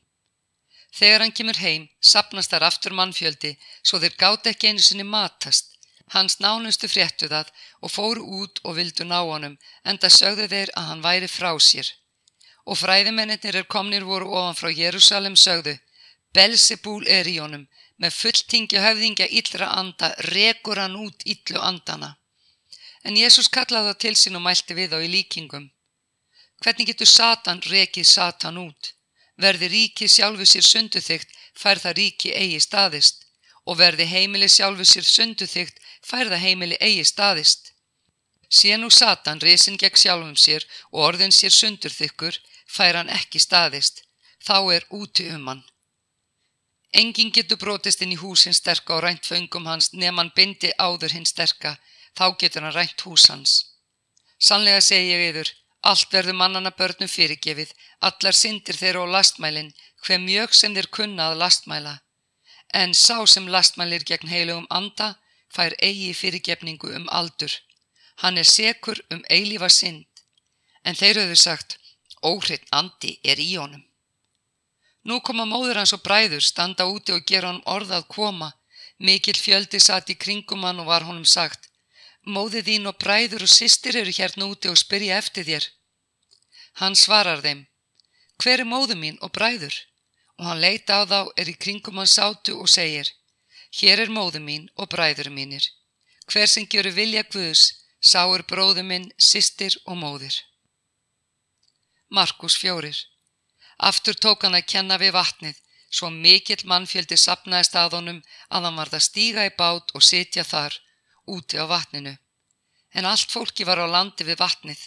Þegar 0.93 1.25
hann 1.25 1.37
kemur 1.37 1.59
heim, 1.65 1.89
sapnast 2.01 2.53
þar 2.53 2.69
aftur 2.69 2.97
mannfjöldi 2.97 3.55
svo 3.83 4.01
þeir 4.03 4.19
gátt 4.21 4.51
ekki 4.53 4.73
einu 4.73 4.85
sinni 4.85 5.07
matast 5.09 5.73
Hans 6.13 6.35
nánustu 6.45 6.89
fréttu 6.93 7.29
það 7.33 7.51
og 7.81 7.93
fóru 7.93 8.25
út 8.41 8.61
og 8.69 8.77
vildu 8.79 9.05
ná 9.09 9.21
honum 9.29 9.55
en 9.89 10.01
það 10.03 10.17
sögðu 10.19 10.49
þeir 10.53 10.73
að 10.79 10.89
hann 10.89 11.05
væri 11.07 11.29
frá 11.35 11.53
sér. 11.69 11.89
Og 12.69 12.79
fræðimennir 12.79 13.57
er 13.61 13.71
komnir 13.75 14.05
voru 14.05 14.29
ofan 14.41 14.59
frá 14.59 14.69
Jérúsalem 14.81 15.37
sögðu 15.45 15.75
Belsebúl 16.37 17.09
er 17.17 17.29
í 17.29 17.39
honum 17.39 17.65
með 18.03 18.17
fulltingja 18.19 18.83
höfðingja 18.83 19.29
yllra 19.39 19.69
anda 19.79 20.11
rekur 20.35 20.81
hann 20.83 20.99
út 20.99 21.23
yllu 21.35 21.63
andana. 21.63 22.17
En 23.07 23.19
Jésús 23.19 23.51
kallaði 23.57 23.93
það 23.93 24.01
til 24.05 24.17
sín 24.19 24.39
og 24.39 24.45
mælti 24.47 24.75
við 24.79 24.97
á 24.97 24.99
í 25.03 25.11
líkingum. 25.15 25.71
Hvernig 26.63 26.93
getur 26.93 27.11
Satan 27.11 27.63
rekið 27.67 28.07
Satan 28.07 28.59
út? 28.63 28.95
Verði 29.43 29.69
ríki 29.73 30.09
sjálfu 30.11 30.47
sér 30.47 30.67
sundu 30.67 31.01
þygt 31.03 31.31
fær 31.59 31.81
það 31.83 31.99
ríki 31.99 32.35
eigi 32.35 32.61
staðist 32.63 33.27
og 33.67 33.79
verði 33.79 34.07
heimili 34.11 34.49
sjálfu 34.51 34.87
sér 34.87 35.07
sundu 35.07 35.47
þygt 35.47 35.79
færða 36.07 36.39
heimili 36.43 36.79
eigi 36.81 37.05
staðist. 37.07 37.73
Sé 38.49 38.77
nú 38.77 38.91
Satan 38.91 39.41
risin 39.41 39.79
gegn 39.81 40.01
sjálfum 40.03 40.37
sér 40.37 40.67
og 40.91 41.07
orðin 41.09 41.33
sér 41.33 41.55
sundur 41.55 41.95
þykkur, 41.95 42.35
fær 42.69 42.99
hann 42.99 43.13
ekki 43.13 43.41
staðist, 43.41 44.03
þá 44.45 44.59
er 44.77 44.89
úti 44.91 45.31
um 45.33 45.49
hann. 45.49 45.63
Engin 46.93 47.33
getur 47.33 47.57
brotist 47.57 48.03
inn 48.05 48.13
í 48.13 48.21
húsin 48.21 48.53
sterka 48.53 48.97
og 48.97 49.03
rænt 49.05 49.25
föngum 49.25 49.69
hans 49.71 49.93
nefn 49.93 50.19
hann 50.21 50.33
bindi 50.37 50.71
áður 50.87 51.15
hinn 51.17 51.29
sterka, 51.29 51.79
þá 52.19 52.27
getur 52.41 52.67
hann 52.67 52.77
rænt 52.77 53.05
hús 53.07 53.29
hans. 53.33 53.53
Sannlega 54.39 54.81
segi 54.85 55.15
ég 55.15 55.23
yfir, 55.31 55.53
allt 55.91 56.13
verður 56.13 56.37
mannana 56.41 56.73
börnum 56.79 57.09
fyrirgefið, 57.09 57.73
allar 58.09 58.37
syndir 58.37 58.77
þeirra 58.77 59.07
og 59.07 59.13
lastmælin, 59.15 59.73
hver 60.05 60.21
mjög 60.21 60.57
sem 60.59 60.75
þeir 60.77 60.89
kunna 60.97 61.31
að 61.31 61.41
lastmæla. 61.43 61.95
En 62.83 62.95
sá 62.95 63.17
sem 63.27 63.49
lastmælir 63.55 64.05
gegn 64.09 64.29
heilugum 64.29 64.67
anda, 64.71 65.15
fær 65.55 65.77
eigi 65.89 66.13
fyrirgefningu 66.21 66.93
um 66.99 67.09
aldur. 67.21 67.53
Hann 68.23 68.39
er 68.39 68.49
sekur 68.49 69.01
um 69.15 69.25
eilífa 69.31 69.69
synd. 69.69 70.07
En 70.85 70.99
þeir 70.99 71.23
höfðu 71.23 71.39
sagt, 71.41 71.79
óhritt 72.23 72.69
andi 72.71 73.17
er 73.25 73.41
í 73.41 73.55
honum. 73.57 73.85
Nú 75.05 75.19
koma 75.27 75.45
móður 75.49 75.81
hans 75.81 75.93
og 75.97 76.03
bræður, 76.07 76.43
standa 76.47 76.87
úti 76.87 77.15
og 77.15 77.25
gera 77.27 77.51
honum 77.51 77.67
orðað 77.67 78.07
koma. 78.17 78.53
Mikil 78.99 79.35
fjöldi 79.35 79.81
satt 79.83 80.11
í 80.15 80.19
kringum 80.25 80.63
hann 80.63 80.81
og 80.83 80.87
var 80.87 81.07
honum 81.09 81.27
sagt, 81.27 81.69
móðið 82.23 82.69
þín 82.69 82.91
og 82.91 82.99
bræður 83.03 83.47
og 83.47 83.51
sýstir 83.51 83.99
eru 83.99 84.13
hérna 84.15 84.47
úti 84.47 84.71
og 84.71 84.79
spyrja 84.79 85.19
eftir 85.19 85.49
þér. 85.49 85.67
Hann 86.79 86.95
svarar 86.95 87.43
þeim, 87.43 87.67
hver 88.39 88.63
er 88.63 88.69
móðu 88.69 88.95
mín 88.99 89.19
og 89.21 89.35
bræður? 89.35 89.75
Og 90.39 90.47
hann 90.47 90.63
leita 90.63 91.03
á 91.03 91.03
þá, 91.07 91.21
er 91.37 91.51
í 91.51 91.59
kringum 91.59 91.99
hann 91.99 92.11
sátu 92.11 92.55
og 92.63 92.71
segir, 92.71 93.11
Hér 93.73 94.03
er 94.05 94.11
móðu 94.13 94.41
mín 94.45 94.69
og 94.77 94.91
bræður 94.93 95.31
mínir. 95.33 95.65
Hver 96.29 96.47
sem 96.47 96.67
gjöru 96.69 96.93
vilja 96.93 97.23
Guðs, 97.25 97.63
sáur 98.01 98.45
bróðu 98.45 98.85
minn, 98.85 99.09
sýstir 99.17 99.79
og 99.87 99.97
móðir. 99.97 100.37
Markus 102.11 102.59
fjórir. 102.61 102.99
Aftur 103.89 104.15
tók 104.15 104.47
hann 104.47 104.55
að 104.55 104.69
kenna 104.73 104.99
við 105.03 105.15
vatnið, 105.17 105.57
svo 105.91 106.11
mikill 106.15 106.63
mannfjöldi 106.71 107.19
sapnaðist 107.19 107.77
að 107.77 107.99
honum 107.99 108.21
að 108.49 108.67
hann 108.69 108.79
varð 108.81 108.99
að 108.99 109.07
stíga 109.09 109.47
í 109.49 109.55
bát 109.59 109.91
og 109.97 110.05
sitja 110.07 110.45
þar, 110.47 110.77
úti 111.27 111.59
á 111.59 111.67
vatninu. 111.67 112.15
En 112.95 113.09
allt 113.09 113.31
fólki 113.35 113.65
var 113.65 113.83
á 113.83 113.87
landi 113.89 114.25
við 114.29 114.39
vatnið. 114.39 114.81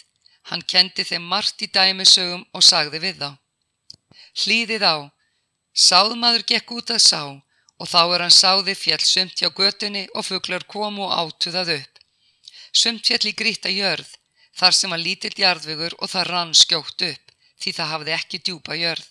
Hann 0.48 0.62
kendi 0.62 1.04
þeim 1.04 1.26
margt 1.26 1.62
í 1.62 1.68
dæmisögum 1.74 2.46
og 2.54 2.62
sagði 2.62 3.02
við 3.02 3.18
þá. 3.22 3.30
Hlýðið 4.42 4.84
á, 4.86 4.96
sáðmaður 5.74 6.46
gekk 6.52 6.72
út 6.78 6.92
að 6.94 7.02
sá 7.02 7.22
og 7.76 7.90
þá 7.90 8.00
er 8.14 8.22
hann 8.24 8.32
sáði 8.32 8.74
fjall 8.78 9.02
sumt 9.04 9.40
hjá 9.40 9.50
götunni 9.52 10.06
og 10.14 10.24
fuglar 10.28 10.64
komu 10.64 11.04
og 11.08 11.14
átu 11.20 11.52
það 11.52 11.72
upp. 11.76 11.98
Sumt 12.72 13.08
fjall 13.08 13.28
í 13.28 13.34
gríta 13.36 13.72
jörð, 13.72 14.08
þar 14.56 14.76
sem 14.78 14.92
var 14.92 15.02
lítill 15.02 15.34
jarðvegur 15.36 15.96
og 15.98 16.12
það 16.12 16.28
rann 16.30 16.54
skjótt 16.56 17.04
upp, 17.10 17.25
því 17.60 17.74
það 17.78 17.92
hafði 17.92 18.14
ekki 18.16 18.40
djúpa 18.46 18.78
jörð. 18.78 19.06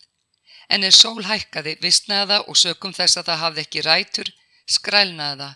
En 0.70 0.84
er 0.84 0.96
sól 0.98 1.22
hækkaði, 1.26 1.76
vissnaði 1.82 2.32
það 2.32 2.50
og 2.50 2.60
sökum 2.62 2.96
þess 2.98 3.20
að 3.20 3.30
það 3.30 3.42
hafði 3.44 3.64
ekki 3.66 3.86
rætur, 3.86 4.34
skrælnaði 4.78 5.40
það. 5.44 5.56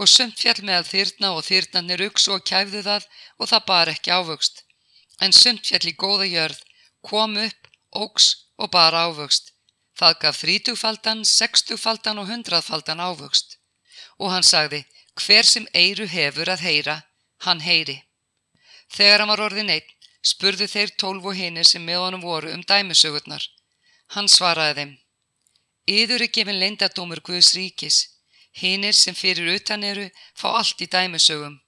Og 0.00 0.08
sumt 0.08 0.38
fjall 0.40 0.62
meðal 0.64 0.88
þyrna 0.88 1.32
og 1.36 1.44
þyrnarnir 1.46 2.04
uksu 2.08 2.34
og 2.36 2.44
kæfðu 2.48 2.82
það 2.88 3.08
og 3.38 3.50
það 3.52 3.66
bar 3.70 3.92
ekki 3.92 4.14
ávöxt. 4.16 4.64
En 5.20 5.36
sumt 5.36 5.66
fjall 5.68 5.86
í 5.86 5.96
góða 5.98 6.28
jörð, 6.30 6.60
kom 7.04 7.36
upp, 7.38 7.68
ógs 7.92 8.32
og 8.56 8.72
bar 8.72 8.96
ávöxt 8.96 9.52
Það 9.98 10.18
gaf 10.22 10.38
þrítugfaldan, 10.40 11.24
sextugfaldan 11.28 12.20
og 12.22 12.30
hundraðfaldan 12.30 13.02
ávöxt. 13.02 13.58
Og 14.18 14.32
hann 14.32 14.46
sagði, 14.46 14.84
hver 15.20 15.46
sem 15.46 15.66
eiru 15.76 16.06
hefur 16.08 16.48
að 16.48 16.64
heyra, 16.66 16.96
hann 17.44 17.60
heyri. 17.60 17.98
Þegar 18.92 19.22
hann 19.22 19.32
var 19.32 19.44
orðin 19.48 19.72
einn, 19.72 19.92
spurðu 20.30 20.68
þeir 20.70 20.94
tólf 21.02 21.26
og 21.30 21.36
hinni 21.36 21.64
sem 21.64 21.84
með 21.84 22.04
honum 22.04 22.24
voru 22.24 22.52
um 22.54 22.62
dæmisögurnar. 22.62 23.44
Hann 24.14 24.28
svaraði 24.28 24.74
þeim, 24.78 24.92
Yður 25.92 26.24
er 26.26 26.32
gefin 26.36 26.60
leindadómur 26.62 27.20
Guðs 27.26 27.54
ríkis, 27.58 27.98
hinnir 28.54 28.94
sem 28.94 29.14
fyrir 29.18 29.54
utan 29.56 29.82
eru 29.82 30.08
fá 30.38 30.48
allt 30.60 30.82
í 30.84 30.86
dæmisögum. 30.86 31.58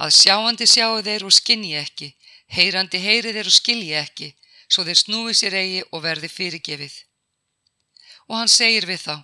Að 0.00 0.16
sjáandi 0.16 0.66
sjáu 0.66 1.02
þeir 1.04 1.26
og 1.28 1.36
skinni 1.36 1.74
ekki, 1.76 2.14
heyrandi 2.48 2.98
heyri 2.98 3.34
þeir 3.36 3.50
og 3.50 3.58
skilji 3.60 3.96
ekki, 4.00 4.34
svo 4.68 4.86
þeir 4.88 5.02
snúi 5.04 5.34
sér 5.36 5.58
eigi 5.60 5.82
og 5.92 6.06
verði 6.06 6.32
fyrirgefið 6.32 7.02
og 8.32 8.38
hann 8.38 8.48
segir 8.50 8.88
við 8.88 9.04
þá 9.04 9.14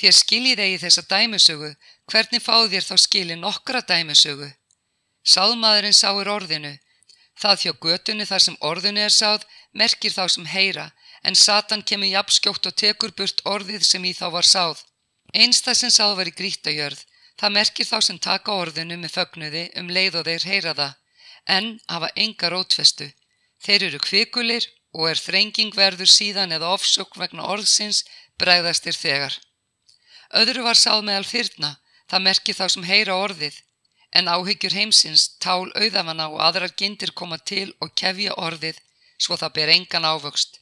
Þér 0.00 0.14
skiljið 0.16 0.60
eigi 0.64 0.76
þessa 0.80 1.02
dæmisögu, 1.10 1.68
hvernig 2.08 2.40
fáð 2.40 2.70
þér 2.72 2.84
þá 2.86 2.94
skilið 3.02 3.36
nokkra 3.36 3.82
dæmisögu? 3.84 4.46
Sáðmaðurinn 5.28 5.92
sáir 5.92 6.30
orðinu. 6.32 6.70
Það 7.40 7.62
hjá 7.62 7.72
götunni 7.84 8.26
þar 8.28 8.42
sem 8.44 8.56
orðinu 8.70 9.00
er 9.00 9.14
sáð 9.14 9.46
merkir 9.72 10.12
þá 10.12 10.24
sem 10.28 10.46
heyra, 10.54 10.90
en 11.24 11.36
Satan 11.36 11.82
kemur 11.82 12.10
jafnskjótt 12.12 12.68
og 12.68 12.76
tekur 12.82 13.14
burt 13.16 13.40
orðið 13.48 13.86
sem 13.88 14.04
í 14.04 14.12
þá 14.16 14.26
var 14.36 14.48
sáð. 14.48 14.82
Eins 15.32 15.62
það 15.64 15.78
sem 15.80 15.94
sáð 15.94 16.16
var 16.18 16.30
í 16.30 16.36
grítajörð, 16.36 17.04
það 17.40 17.54
merkir 17.56 17.88
þá 17.88 17.98
sem 18.04 18.18
taka 18.18 18.56
orðinu 18.62 18.98
með 19.00 19.14
fögnuði 19.16 19.64
um 19.80 19.88
leið 19.96 20.20
og 20.20 20.26
þeir 20.28 20.46
heyra 20.52 20.74
það, 20.80 20.92
en 21.56 21.70
hafa 21.88 22.10
enga 22.24 22.50
rótfestu. 22.52 23.08
Þeir 23.64 23.86
eru 23.88 24.00
kvikulir 24.04 24.66
og 24.96 25.08
er 25.10 25.22
þrenging 25.22 25.72
verður 25.76 26.10
síðan 26.10 26.52
eða 26.56 26.74
ofsökk 26.74 27.16
vegna 27.20 27.46
orðsins 27.54 28.02
bregðastir 28.40 28.96
þegar. 28.96 29.36
Öðru 30.40 30.64
var 30.66 30.78
sáð 30.78 31.04
meðal 31.06 31.26
fyrna, 31.26 31.76
það 32.10 32.26
merki 32.26 32.54
þá 32.56 32.64
sem 32.74 32.86
heyra 32.86 33.16
orðið, 33.16 33.56
en 34.12 34.28
áhyggjur 34.28 34.74
heimsins, 34.74 35.26
tál 35.42 35.70
auðafanna 35.78 36.28
og 36.34 36.40
aðrar 36.46 36.74
gindir 36.76 37.12
koma 37.20 37.38
til 37.38 37.68
og 37.80 37.94
kefja 38.00 38.36
orðið, 38.46 38.78
svo 39.18 39.36
það 39.40 39.54
ber 39.58 39.72
engan 39.74 40.08
ávöxt. 40.08 40.60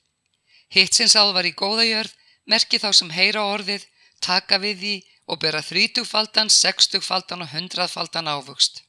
Hitt 0.74 0.94
sem 0.94 1.08
sáð 1.08 1.32
var 1.36 1.48
í 1.48 1.54
góðajörð, 1.56 2.12
merki 2.44 2.80
þá 2.82 2.90
sem 2.92 3.10
heyra 3.10 3.44
orðið, 3.54 3.86
taka 4.20 4.58
við 4.60 4.82
því 4.82 4.94
og 5.28 5.40
bera 5.44 5.62
þrítugfaldan, 5.64 6.52
sextugfaldan 6.52 7.44
og 7.44 7.52
hundraðfaldan 7.54 8.28
ávöxt. 8.28 8.82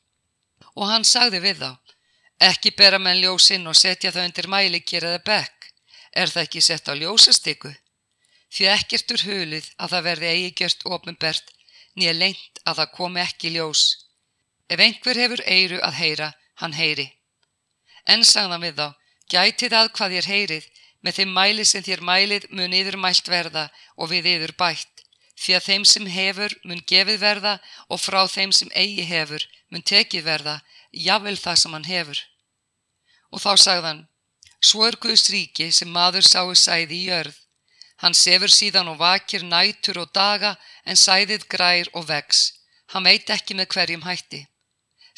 Og 0.75 0.87
hann 0.91 1.07
sagði 1.07 1.43
við 1.43 1.63
þá, 1.63 1.71
ekki 2.51 2.75
bera 2.75 2.99
menn 2.99 3.21
ljósinn 3.23 3.67
og 3.67 3.77
setja 3.79 4.11
þau 4.11 4.25
undir 4.25 4.47
mælikir 4.51 5.07
eða 5.07 5.23
bekk, 5.23 5.69
er 6.11 6.31
það 6.31 6.47
ekki 6.47 6.63
sett 6.63 6.91
á 6.91 6.93
ljósastyku? 6.95 7.71
því 8.53 8.69
ekkert 8.73 9.13
úr 9.13 9.25
hulið 9.29 9.67
að 9.77 9.91
það 9.93 10.05
verði 10.07 10.29
eigi 10.33 10.51
gjört 10.61 10.85
ofinbert 10.95 11.51
nýja 11.99 12.13
lengt 12.17 12.61
að 12.65 12.81
það 12.81 12.93
komi 12.97 13.21
ekki 13.21 13.53
ljós. 13.55 13.83
Ef 14.69 14.79
einhver 14.85 15.17
hefur 15.17 15.41
eiru 15.49 15.79
að 15.81 15.97
heyra, 15.97 16.29
hann 16.61 16.75
heyri. 16.77 17.07
En 18.05 18.23
sagðan 18.25 18.61
við 18.61 18.75
þá, 18.77 18.87
gætið 19.33 19.75
að 19.79 19.91
hvað 19.97 20.15
þér 20.15 20.29
heyrið, 20.33 20.65
með 21.01 21.17
þeim 21.17 21.31
mæli 21.33 21.65
sem 21.65 21.85
þér 21.85 22.03
mælið 22.09 22.47
mun 22.53 22.75
yfir 22.75 22.97
mælt 23.01 23.29
verða 23.31 23.69
og 23.97 24.11
við 24.11 24.27
yfir 24.35 24.53
bætt, 24.59 25.05
því 25.41 25.55
að 25.57 25.65
þeim 25.69 25.85
sem 25.91 26.09
hefur 26.13 26.55
mun 26.67 26.83
gefið 26.91 27.21
verða 27.23 27.55
og 27.87 28.01
frá 28.03 28.21
þeim 28.27 28.53
sem 28.53 28.69
eigi 28.75 29.05
hefur 29.07 29.45
mun 29.71 29.85
tekið 29.85 30.25
verða, 30.27 30.59
jável 30.91 31.37
það 31.37 31.59
sem 31.61 31.75
hann 31.77 31.89
hefur. 31.89 32.21
Og 33.33 33.41
þá 33.41 33.51
sagðan, 33.63 34.01
svo 34.61 34.85
er 34.85 34.99
Guðs 35.01 35.29
ríki 35.33 35.69
sem 35.71 35.89
maður 35.89 36.25
sáu 36.27 36.53
sæði 36.53 36.97
í 36.97 37.09
jörð. 37.09 37.35
Hann 38.01 38.15
sefur 38.15 38.51
síðan 38.53 38.89
og 38.93 39.01
vakir 39.01 39.43
nætur 39.43 39.99
og 40.03 40.13
daga 40.15 40.55
en 40.85 40.99
sæðið 40.99 41.49
grær 41.51 41.89
og 41.93 42.07
vex. 42.07 42.53
Hann 42.93 43.05
veit 43.05 43.29
ekki 43.29 43.57
með 43.57 43.73
hverjum 43.73 44.05
hætti. 44.07 44.45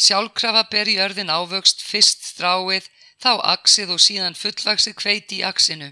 Sjálfkrafa 0.01 0.63
ber 0.71 0.89
jörðin 0.89 1.29
ávöxt 1.29 1.83
fyrst 1.85 2.23
stráið, 2.31 2.87
þá 3.21 3.33
aksið 3.53 3.91
og 3.95 4.01
síðan 4.01 4.37
fullvaksið 4.37 4.95
kveiti 4.97 5.41
í 5.41 5.45
aksinu. 5.45 5.91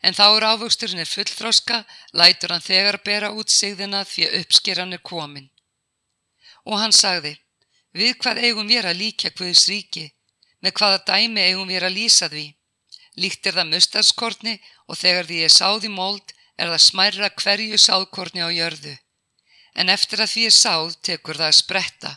En 0.00 0.16
þá 0.16 0.24
er 0.28 0.46
ávöxturinn 0.52 1.02
er 1.02 1.10
fullþróska, 1.10 1.82
lætur 2.16 2.54
hann 2.54 2.64
þegar 2.64 3.00
bera 3.04 3.32
út 3.32 3.52
sigðina 3.52 4.04
því 4.08 4.28
að 4.28 4.38
uppskeran 4.40 4.96
er 4.96 5.02
komin. 5.04 5.50
Og 6.64 6.80
hann 6.80 6.96
sagði, 6.96 7.36
við 7.92 8.16
hvað 8.22 8.42
eigum 8.46 8.72
við 8.72 8.88
að 8.88 9.00
líka 9.02 9.32
Guðs 9.36 9.66
ríki, 9.68 10.06
með 10.64 10.78
hvaða 10.80 11.04
dæmi 11.10 11.44
eigum 11.44 11.68
við 11.68 11.84
að 11.84 11.96
lýsa 11.98 12.28
því. 12.32 12.46
Líkt 13.20 13.46
er 13.48 13.56
það 13.56 13.72
mustaskortni 13.72 14.58
og 14.88 14.98
þegar 15.00 15.28
því 15.28 15.42
er 15.44 15.52
sáð 15.52 15.88
í 15.88 15.92
mold 15.92 16.32
er 16.56 16.72
það 16.72 16.86
smærra 16.88 17.30
hverju 17.36 17.78
sáðkortni 17.80 18.44
á 18.44 18.50
jörðu. 18.52 18.96
En 19.76 19.92
eftir 19.92 20.24
að 20.24 20.32
því 20.32 20.44
er 20.48 20.56
sáð 20.56 20.96
tekur 21.04 21.40
það 21.40 21.52
að 21.52 21.60
spretta. 21.60 22.12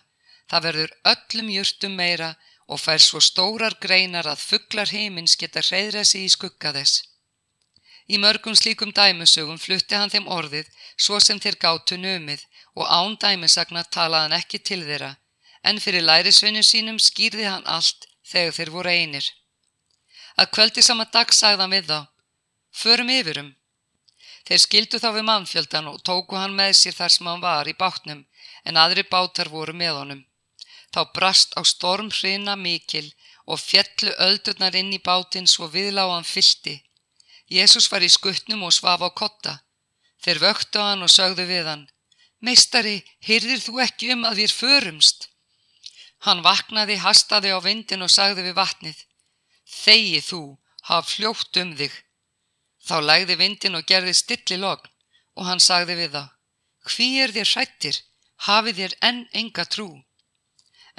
Það 0.50 0.66
verður 0.66 0.96
öllum 1.12 1.50
júrtum 1.54 1.96
meira 1.96 2.34
og 2.70 2.82
fær 2.82 3.02
svo 3.02 3.22
stórar 3.22 3.76
greinar 3.82 4.28
að 4.30 4.44
fugglar 4.52 4.90
heimins 4.94 5.38
geta 5.38 5.62
hreyðra 5.66 6.04
sig 6.06 6.26
í 6.26 6.34
skugga 6.34 6.74
þess. 6.74 7.04
Í 8.10 8.18
mörgum 8.18 8.56
slíkum 8.58 8.92
dæmusögum 8.94 9.60
flutti 9.62 9.98
hann 9.98 10.10
þeim 10.10 10.30
orðið 10.34 10.70
svo 10.98 11.20
sem 11.22 11.40
þeir 11.42 11.58
gátu 11.62 11.98
numið 11.98 12.46
og 12.76 12.86
án 12.90 13.18
dæmisagna 13.22 13.84
talaði 13.96 14.26
hann 14.26 14.38
ekki 14.40 14.60
til 14.70 14.82
þeirra, 14.88 15.12
en 15.64 15.82
fyrir 15.84 16.06
lærisveinu 16.06 16.64
sínum 16.66 16.98
skýrði 16.98 17.46
hann 17.46 17.68
allt 17.70 18.08
þegar 18.32 18.56
þeir 18.58 18.74
voru 18.74 18.94
einir. 18.94 19.28
Að 20.38 20.52
kvöldi 20.56 20.86
sama 20.86 21.06
dag 21.14 21.34
sagðan 21.34 21.74
við 21.76 21.92
þá, 21.92 22.00
förum 22.82 23.14
yfirum. 23.14 23.54
Þeir 24.48 24.64
skildu 24.66 25.02
þá 25.02 25.10
við 25.18 25.28
mannfjöldan 25.30 25.92
og 25.92 26.02
tóku 26.02 26.38
hann 26.40 26.58
með 26.58 26.74
sér 26.80 26.98
þar 26.98 27.14
sem 27.14 27.30
hann 27.30 27.46
var 27.46 27.70
í 27.70 27.78
bátnum, 27.78 28.26
en 28.66 28.82
aðri 28.82 29.06
bátar 29.06 29.54
voru 29.54 29.76
með 29.78 30.02
honum. 30.02 30.29
Þá 30.94 31.02
brast 31.14 31.56
á 31.60 31.62
storm 31.66 32.10
hrina 32.10 32.56
mikil 32.56 33.08
og 33.46 33.62
fjallu 33.62 34.14
öldurnar 34.18 34.76
inn 34.76 34.94
í 34.94 35.02
bátinn 35.02 35.50
svo 35.50 35.70
viðláðan 35.74 36.26
fylti 36.26 36.80
Jésús 37.50 37.88
var 37.90 38.06
í 38.06 38.10
skuttnum 38.14 38.62
og 38.68 38.74
svaf 38.76 39.02
á 39.02 39.10
kotta. 39.10 39.54
Þeir 40.22 40.42
vöktu 40.44 40.82
hann 40.84 41.02
og 41.02 41.10
sögðu 41.10 41.48
við 41.50 41.66
hann, 41.66 41.88
Meistari, 42.46 43.02
hyrðir 43.26 43.62
þú 43.64 43.80
ekki 43.84 44.12
um 44.14 44.26
að 44.30 44.44
við 44.44 44.54
förumst? 44.54 45.30
Hann 46.28 46.44
vaknaði, 46.46 47.00
hastaði 47.02 47.52
á 47.56 47.60
vindin 47.64 48.06
og 48.06 48.12
sagði 48.14 48.46
við 48.48 48.56
vatnið, 48.60 49.00
Þegi 49.70 50.22
þú, 50.26 50.42
haf 50.90 51.10
fljótt 51.14 51.58
um 51.62 51.74
þig. 51.80 51.94
Þá 52.86 52.96
lægði 53.06 53.36
vindin 53.42 53.78
og 53.80 53.88
gerði 53.90 54.14
stilli 54.18 54.58
logn 54.60 54.88
og 55.38 55.46
hann 55.50 55.62
sagði 55.64 55.98
við 56.00 56.16
þá, 56.16 56.24
Hví 56.90 57.10
er 57.24 57.34
þér 57.34 57.52
hrættir, 57.54 58.00
hafið 58.46 58.82
þér 58.82 58.96
enn 59.10 59.22
enga 59.42 59.66
trú? 59.66 59.90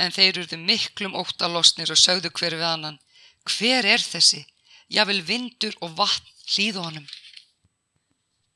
En 0.01 0.15
þeir 0.17 0.43
urðu 0.43 0.59
miklum 0.65 1.17
óttalosnir 1.23 1.93
og 1.93 2.01
sögðu 2.01 2.33
hver 2.39 2.57
við 2.57 2.69
annan, 2.73 3.01
Hver 3.49 3.87
er 3.89 4.03
þessi? 4.05 4.45
Jável 4.91 5.21
vindur 5.25 5.77
og 5.85 5.95
vatn 5.97 6.29
hlýðu 6.53 6.83
honum. 6.85 7.07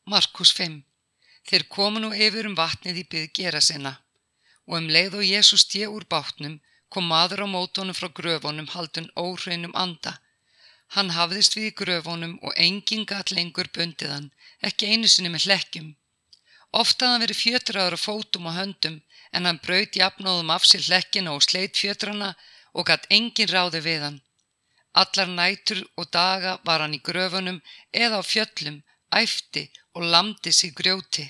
Markus 0.04 0.52
5 0.56 0.82
Þeir 1.48 1.64
komu 1.76 2.00
nú 2.00 2.10
yfir 2.26 2.48
um 2.48 2.56
vatnið 2.58 3.00
í 3.02 3.04
byggð 3.12 3.32
gera 3.38 3.60
sinna 3.64 3.98
og 4.66 4.78
um 4.78 4.86
leið 4.96 5.16
og 5.20 5.26
Jésús 5.28 5.66
tje 5.68 5.88
úr 5.92 6.06
bátnum 6.08 6.60
kom 6.88 7.08
maður 7.12 7.44
á 7.44 7.46
mótónum 7.54 7.96
frá 7.96 8.08
gröfunum 8.18 8.70
haldun 8.74 9.10
óhreinum 9.20 9.74
anda. 9.84 10.14
Hann 10.94 11.12
hafðist 11.16 11.56
við 11.56 11.66
í 11.68 11.74
gröfunum 11.80 12.38
og 12.46 12.56
engin 12.66 13.04
gatt 13.10 13.32
lengur 13.36 13.68
bundið 13.76 14.14
hann, 14.14 14.30
ekki 14.68 14.88
einu 14.92 15.10
sinni 15.10 15.32
með 15.34 15.48
hlekkjum. 15.48 15.90
Oft 16.80 16.96
hafði 17.00 17.12
hann 17.12 17.24
verið 17.24 17.42
fjötraður 17.42 17.96
á 17.96 18.04
fótum 18.06 18.48
og 18.48 18.56
höndum 18.56 19.00
en 19.36 19.46
hann 19.48 19.60
braut 19.66 19.96
jafnóðum 20.00 20.52
af 20.54 20.66
sér 20.70 20.86
hlekkina 20.88 21.34
og 21.36 21.42
sleit 21.46 21.80
fjötrana 21.80 22.30
og 22.72 22.86
gatt 22.90 23.10
engin 23.16 23.50
ráði 23.50 23.82
við 23.86 24.06
hann. 24.06 24.18
Allar 25.02 25.30
nætur 25.38 25.80
og 25.98 26.10
daga 26.14 26.58
var 26.66 26.84
hann 26.84 26.94
í 26.94 27.02
gröfunum 27.08 27.62
eða 28.04 28.20
á 28.20 28.22
fjöllum, 28.22 28.82
æfti 29.10 29.64
og 29.94 30.06
lamdi 30.12 30.52
sig 30.52 30.74
grjóti. 30.78 31.26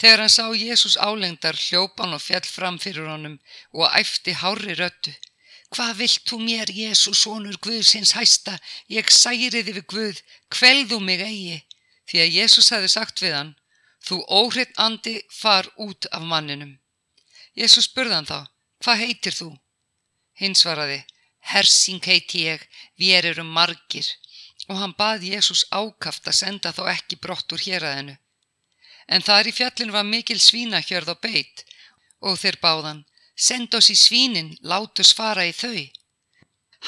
Þegar 0.00 0.22
hann 0.24 0.32
sá 0.32 0.46
Jésús 0.56 0.96
álengdar 0.96 1.58
hljópan 1.60 2.16
og 2.16 2.22
fjall 2.24 2.46
fram 2.48 2.78
fyrir 2.82 3.06
honum 3.12 3.36
og 3.76 3.90
æfti 4.00 4.34
hári 4.42 4.74
röttu. 4.78 5.12
Hvað 5.70 5.98
vilt 6.00 6.24
þú 6.26 6.38
mér, 6.42 6.70
Jésús, 6.74 7.20
sonur 7.22 7.58
Guðsins 7.62 8.16
hæsta? 8.18 8.56
Ég 8.90 9.06
særiði 9.14 9.62
við 9.68 9.84
Guð, 9.92 10.22
kveldu 10.50 10.98
mig 10.98 11.22
eigi. 11.22 11.60
Því 12.10 12.22
að 12.24 12.34
Jésús 12.40 12.72
hefði 12.74 12.90
sagt 12.90 13.22
við 13.22 13.36
hann, 13.36 13.52
þú 14.02 14.18
óhritt 14.26 14.74
andi 14.82 15.20
far 15.30 15.70
út 15.78 16.10
af 16.10 16.26
manninum. 16.26 16.79
Jésús 17.60 17.90
spurðan 17.90 18.24
þá, 18.24 18.46
hvað 18.80 19.00
heitir 19.04 19.36
þú? 19.36 19.50
Hinn 20.40 20.54
svaraði, 20.56 21.02
Hersing 21.52 22.00
heiti 22.04 22.46
ég, 22.46 22.62
við 22.96 23.30
erum 23.32 23.50
margir 23.52 24.08
og 24.70 24.78
hann 24.78 24.94
bað 24.96 25.26
Jésús 25.26 25.64
ákaft 25.74 26.28
að 26.30 26.38
senda 26.38 26.72
þá 26.72 26.82
ekki 26.94 27.18
brott 27.20 27.52
úr 27.52 27.62
héræðinu. 27.64 28.14
En 29.10 29.24
þar 29.26 29.50
í 29.50 29.54
fjallin 29.56 29.92
var 29.92 30.06
mikil 30.06 30.38
svínahjörð 30.38 31.14
og 31.14 31.20
beit 31.24 31.64
og 32.20 32.38
þeir 32.38 32.60
báðan, 32.62 33.04
send 33.34 33.74
oss 33.74 33.90
í 33.90 33.96
svínin, 33.98 34.54
látus 34.62 35.12
fara 35.16 35.48
í 35.48 35.52
þau. 35.56 35.88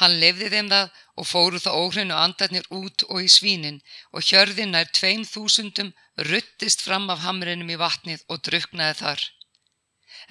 Hann 0.01 0.19
lefði 0.23 0.49
þeim 0.55 0.71
það 0.73 1.03
og 1.21 1.29
fóru 1.29 1.61
þá 1.61 1.71
óhreinu 1.75 2.17
andarnir 2.17 2.69
út 2.73 3.05
og 3.11 3.27
í 3.27 3.29
svínin 3.29 3.83
og 4.13 4.25
hjörðin 4.25 4.73
nær 4.77 4.89
tveim 4.95 5.27
þúsundum 5.29 5.93
ruttist 6.31 6.85
fram 6.87 7.11
af 7.13 7.25
hamrinum 7.27 7.73
í 7.73 7.81
vatnið 7.81 8.25
og 8.29 8.41
druknaði 8.47 9.01
þar. 9.03 9.27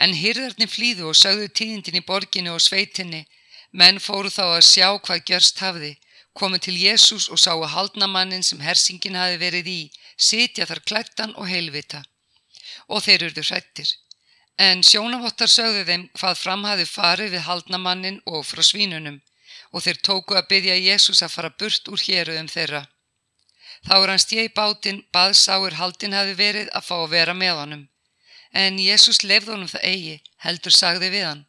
En 0.01 0.15
hyrðarnir 0.17 0.71
flýðu 0.71 1.11
og 1.11 1.17
sögðu 1.19 1.51
tíðindin 1.59 1.99
í 2.01 2.05
borginu 2.07 2.55
og 2.55 2.63
sveitinni 2.65 3.25
Menn 3.71 4.01
fóru 4.03 4.27
þá 4.27 4.43
að 4.57 4.65
sjá 4.67 4.87
hvað 4.99 5.25
gjörst 5.29 5.61
hafði, 5.63 5.91
komið 6.35 6.63
til 6.65 6.75
Jésús 6.75 7.27
og 7.31 7.39
sáu 7.39 7.63
haldnamannin 7.73 8.43
sem 8.43 8.59
hersingin 8.59 9.15
hafi 9.15 9.37
verið 9.39 9.67
í, 9.71 9.81
sitja 10.17 10.67
þar 10.67 10.81
klættan 10.89 11.35
og 11.39 11.47
heilvita. 11.47 12.01
Og 12.91 13.03
þeir 13.05 13.29
urðu 13.29 13.45
hrættir. 13.47 13.93
En 14.59 14.83
sjónavottar 14.83 15.47
sögðu 15.47 15.85
þeim 15.87 16.03
hvað 16.19 16.41
fram 16.41 16.67
hafi 16.67 16.85
farið 16.85 17.37
við 17.37 17.45
haldnamannin 17.47 18.19
og 18.25 18.43
frá 18.45 18.61
svínunum 18.67 19.21
og 19.71 19.85
þeir 19.85 20.01
tóku 20.03 20.35
að 20.35 20.49
byggja 20.51 20.75
Jésús 20.83 21.23
að 21.23 21.31
fara 21.31 21.53
burt 21.55 21.87
úr 21.87 22.03
héruðum 22.03 22.51
þeirra. 22.51 22.81
Þá 23.87 23.95
er 23.95 24.11
hann 24.11 24.23
stjæi 24.25 24.49
bátinn, 24.51 25.03
baðsáur 25.15 25.79
haldin 25.79 26.13
hafi 26.13 26.35
verið 26.35 26.67
að 26.75 26.87
fá 26.89 26.95
að 26.99 27.13
vera 27.15 27.33
með 27.33 27.55
honum. 27.61 27.85
En 28.51 28.79
Jésús 28.79 29.23
lefði 29.23 29.53
honum 29.53 29.71
það 29.71 29.87
eigi, 29.87 30.15
heldur 30.43 30.75
sagði 30.75 31.09
við 31.13 31.25
hann. 31.25 31.45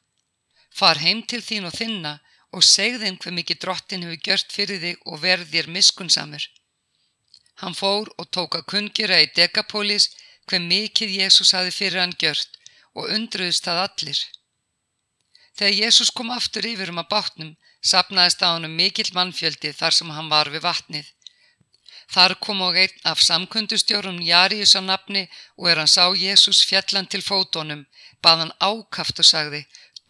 Far 0.70 1.00
heim 1.02 1.22
til 1.26 1.42
þín 1.42 1.66
og 1.68 1.74
þinna 1.76 2.12
og 2.52 2.64
segð 2.64 3.04
þeim 3.04 3.18
hver 3.22 3.34
mikið 3.38 3.60
drottin 3.64 4.04
hefur 4.06 4.24
gjört 4.28 4.52
fyrir 4.52 4.80
þig 4.84 5.06
og 5.06 5.22
verð 5.24 5.50
þér 5.52 5.70
miskunnsamur. 5.76 6.44
Hann 7.62 7.76
fór 7.78 8.10
og 8.18 8.30
tók 8.34 8.56
að 8.58 8.68
kungjura 8.72 9.20
í 9.22 9.30
Dekapólis 9.36 10.10
hver 10.46 10.62
mikið 10.62 11.16
Jésús 11.22 11.52
hafi 11.56 11.74
fyrir 11.74 12.02
hann 12.02 12.14
gjört 12.18 12.58
og 12.94 13.10
undruðist 13.16 13.66
það 13.66 13.82
allir. 13.86 14.22
Þegar 15.56 15.78
Jésús 15.78 16.10
kom 16.16 16.30
aftur 16.32 16.66
yfir 16.66 16.92
um 16.92 17.02
að 17.02 17.10
bátnum, 17.12 17.52
sapnaðist 17.82 18.42
á 18.44 18.54
hann 18.54 18.68
um 18.68 18.76
mikill 18.76 19.10
mannfjöldi 19.16 19.72
þar 19.76 19.96
sem 19.96 20.12
hann 20.16 20.30
var 20.32 20.50
við 20.52 20.64
vatnið. 20.64 21.08
Þar 22.12 22.34
kom 22.44 22.60
og 22.60 22.76
einn 22.76 23.06
af 23.08 23.22
samkundustjórum 23.24 24.18
Jarius 24.20 24.74
á 24.76 24.80
nafni 24.84 25.22
og 25.56 25.70
er 25.70 25.78
hann 25.80 25.92
sá 25.92 26.04
Jésús 26.12 26.60
fjallan 26.68 27.08
til 27.08 27.22
fótonum, 27.24 27.86
bað 28.22 28.42
hann 28.42 28.58
ákaft 28.60 29.22
og 29.22 29.28
sagði 29.28 29.62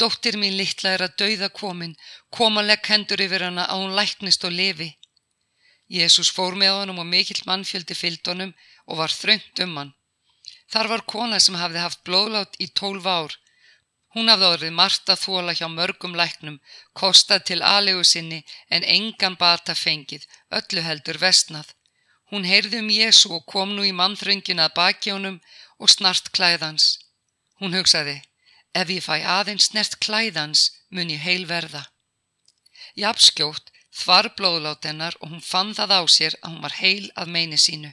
Dóttir 0.02 0.34
mín 0.40 0.56
litla 0.58 0.96
er 0.96 1.04
að 1.06 1.16
dauða 1.20 1.48
komin, 1.54 1.92
komaleg 2.36 2.88
hendur 2.90 3.20
yfir 3.22 3.44
hana 3.46 3.68
að 3.70 3.82
hún 3.82 3.92
læknist 3.98 4.46
og 4.48 4.54
lifi. 4.60 4.88
Jésús 5.98 6.30
fór 6.36 6.56
með 6.58 6.72
honum 6.78 7.02
og 7.02 7.06
mikill 7.12 7.42
mannfjöldi 7.46 7.94
fyllt 7.94 8.30
honum 8.32 8.54
og 8.88 8.98
var 9.00 9.14
þröngt 9.14 9.62
um 9.64 9.76
hann. 9.78 9.92
Þar 10.72 10.88
var 10.92 11.04
kona 11.12 11.38
sem 11.44 11.58
hafði 11.60 11.84
haft 11.84 12.02
blóðlátt 12.08 12.58
í 12.64 12.66
tólf 12.80 13.06
ár. 13.06 13.36
Hún 14.16 14.32
hafði 14.32 14.48
orðið 14.54 14.74
margt 14.80 15.12
að 15.12 15.22
þóla 15.26 15.54
hjá 15.58 15.68
mörgum 15.68 16.16
læknum, 16.18 16.58
kostað 16.98 17.46
til 17.50 17.60
aðlegu 17.74 18.02
sinni 18.04 18.40
en 18.74 18.88
engan 18.96 19.38
bata 19.44 19.76
fengið, 19.84 20.26
öllu 20.58 20.82
heldur 20.88 21.20
vestnað. 21.22 21.70
Hún 22.32 22.48
heyrði 22.48 22.80
um 22.80 22.88
Jésu 22.88 23.30
og 23.36 23.44
kom 23.46 23.76
nú 23.76 23.84
í 23.84 23.92
mannþröngin 23.92 24.64
að 24.64 24.76
baki 24.78 25.12
honum 25.12 25.40
og 25.78 25.92
snart 25.92 26.32
klæðans. 26.32 26.96
Hún 27.60 27.76
hugsaði, 27.76 28.22
Ef 28.72 28.88
ég 28.88 29.04
fæ 29.04 29.20
aðeins 29.20 29.68
snert 29.68 29.98
klæðans 30.00 30.70
mun 30.88 31.12
ég 31.12 31.20
heil 31.20 31.44
verða. 31.48 31.82
Japskjótt 32.96 33.68
þvar 33.92 34.30
blóðlát 34.36 34.88
hennar 34.88 35.16
og 35.20 35.28
hún 35.32 35.44
fann 35.44 35.74
það 35.76 35.92
á 36.00 36.02
sér 36.08 36.36
að 36.40 36.48
hún 36.54 36.62
var 36.64 36.78
heil 36.80 37.10
að 37.20 37.32
meini 37.34 37.58
sínu. 37.60 37.92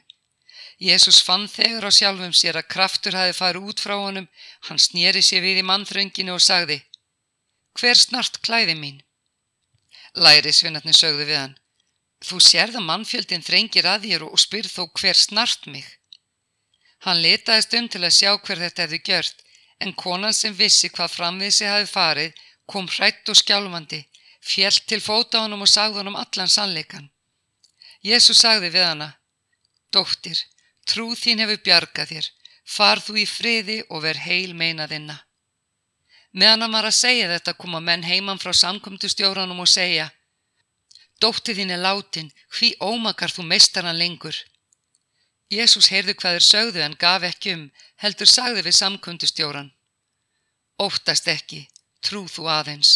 Jésús 0.80 1.20
fann 1.28 1.48
þegar 1.52 1.90
á 1.90 1.92
sjálfum 1.92 2.32
sér 2.32 2.56
að 2.62 2.70
kraftur 2.72 3.18
hafi 3.20 3.36
farið 3.36 3.66
út 3.68 3.84
frá 3.84 3.98
honum, 4.00 4.30
hann 4.68 4.80
snýri 4.80 5.20
sér 5.20 5.44
við 5.44 5.60
í 5.60 5.68
mannþrönginu 5.68 6.38
og 6.38 6.44
sagði, 6.44 6.80
hver 7.76 8.00
snart 8.00 8.40
klæði 8.48 8.78
mín? 8.80 9.02
Læri 10.16 10.54
svinnatni 10.56 10.96
sögðu 10.96 11.28
við 11.28 11.42
hann, 11.42 11.58
þú 12.26 12.40
sérða 12.44 12.82
mannfjöldin 12.84 13.46
þrengir 13.46 13.88
að 13.88 14.10
þér 14.10 14.26
og 14.28 14.40
spyrð 14.40 14.72
þó 14.76 14.84
hver 15.00 15.18
snart 15.18 15.68
mig. 15.68 15.86
Hann 17.06 17.22
letaðist 17.24 17.74
um 17.80 17.88
til 17.88 18.04
að 18.04 18.18
sjá 18.18 18.32
hver 18.36 18.60
þetta 18.64 18.86
hefði 18.86 19.00
gjört, 19.08 19.38
en 19.80 19.94
konan 19.96 20.36
sem 20.36 20.56
vissi 20.56 20.90
hvað 20.90 21.16
framvið 21.16 21.54
sig 21.56 21.72
hafi 21.72 21.88
farið 21.88 22.42
kom 22.70 22.90
hrætt 22.92 23.30
og 23.32 23.40
skjálfandi, 23.40 24.02
fjellt 24.44 24.86
til 24.92 25.00
fóta 25.02 25.46
honum 25.46 25.64
og 25.66 25.72
sagði 25.72 26.02
honum 26.02 26.20
allan 26.20 26.52
sannleikan. 26.52 27.08
Jésús 28.06 28.44
sagði 28.44 28.70
við 28.76 28.86
hana, 28.86 29.10
Dóttir, 29.92 30.38
trú 30.86 31.16
þín 31.18 31.42
hefur 31.44 31.64
bjargað 31.66 32.12
þér, 32.14 32.28
far 32.76 33.02
þú 33.02 33.18
í 33.24 33.26
friði 33.26 33.80
og 33.90 34.04
ver 34.06 34.20
heil 34.28 34.54
meinaðinna. 34.54 35.18
Meðan 36.32 36.68
hann 36.68 36.76
var 36.78 36.86
að 36.86 37.00
segja 37.00 37.30
þetta 37.32 37.56
koma 37.58 37.80
menn 37.82 38.06
heimann 38.06 38.42
frá 38.42 38.54
samkomtustjóranum 38.54 39.64
og 39.64 39.72
segja, 39.72 40.12
Dóttir 41.20 41.58
þín 41.60 41.74
er 41.76 41.82
látin, 41.84 42.32
hví 42.56 42.72
ómakar 42.80 43.32
þú 43.34 43.44
meistar 43.52 43.88
hann 43.88 44.00
lengur. 44.00 44.38
Jésús 45.52 45.90
heyrðu 45.92 46.14
hvað 46.16 46.38
þeir 46.38 46.46
sögðu 46.48 46.82
en 46.86 46.96
gaf 47.04 47.26
ekki 47.28 47.56
um, 47.58 47.64
heldur 48.04 48.30
sagði 48.30 48.64
við 48.68 48.76
samkomtustjóran. 48.80 49.72
Óttast 50.80 51.28
ekki, 51.28 51.66
trú 52.06 52.24
þú 52.32 52.48
aðeins. 52.54 52.92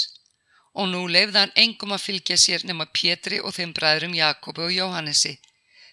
Og 0.73 0.87
nú 0.89 1.01
leifðan 1.15 1.51
engum 1.59 1.91
að 1.95 2.05
fylgja 2.05 2.37
sér 2.39 2.63
nema 2.69 2.85
Pétri 2.85 3.41
og 3.41 3.57
þeim 3.57 3.73
bræðrum 3.75 4.15
Jakobi 4.15 4.63
og 4.67 4.75
Jóhannesi. 4.77 5.33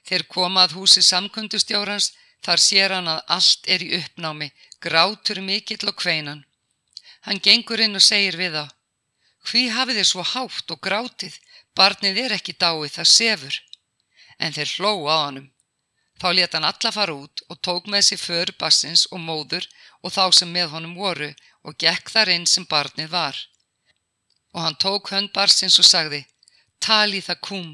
Þeir 0.06 0.26
koma 0.28 0.64
að 0.64 0.76
húsi 0.78 1.02
samkundustjórans, 1.04 2.12
þar 2.44 2.62
sér 2.62 2.94
hann 2.94 3.10
að 3.10 3.24
allt 3.36 3.66
er 3.66 3.82
í 3.84 3.90
uppnámi, 3.98 4.52
grátur 4.80 5.42
mikill 5.44 5.90
og 5.90 5.98
kveinan. 5.98 6.44
Hann 7.26 7.42
gengur 7.42 7.82
inn 7.84 7.98
og 7.98 8.04
segir 8.04 8.38
við 8.40 8.56
þá, 8.56 8.64
hví 9.50 9.66
hafið 9.74 10.00
þið 10.00 10.08
svo 10.08 10.24
hátt 10.24 10.72
og 10.72 10.80
grátið, 10.86 11.36
barnið 11.78 12.18
er 12.24 12.37
ekki 12.37 12.56
dáið, 12.59 12.90
það 12.96 13.11
sefur. 13.14 13.56
En 14.38 14.54
þeir 14.56 14.74
hló 14.76 14.92
á 15.09 15.16
hannum. 15.26 15.50
Þá 16.20 16.28
leta 16.37 16.59
hann 16.59 16.68
alla 16.68 16.92
fara 16.92 17.14
út 17.16 17.42
og 17.48 17.61
tók 17.64 17.87
með 17.88 18.02
sér 18.09 18.20
för 18.20 18.52
bassins 18.61 19.06
og 19.11 19.22
móður 19.24 19.66
og 20.04 20.12
þá 20.12 20.24
sem 20.37 20.50
með 20.52 20.74
honum 20.74 20.98
voru 21.00 21.30
og 21.64 21.78
gekk 21.80 22.12
þar 22.12 22.33
inn 22.35 22.46
sem 22.46 22.66
barnið 22.68 23.09
var. 23.14 23.37
Og 24.52 24.61
hann 24.64 24.76
tók 24.85 25.12
hönd 25.14 25.33
barsins 25.33 25.78
og 25.80 25.88
sagði, 25.88 26.24
tali 26.80 27.22
það 27.24 27.40
kum. 27.48 27.70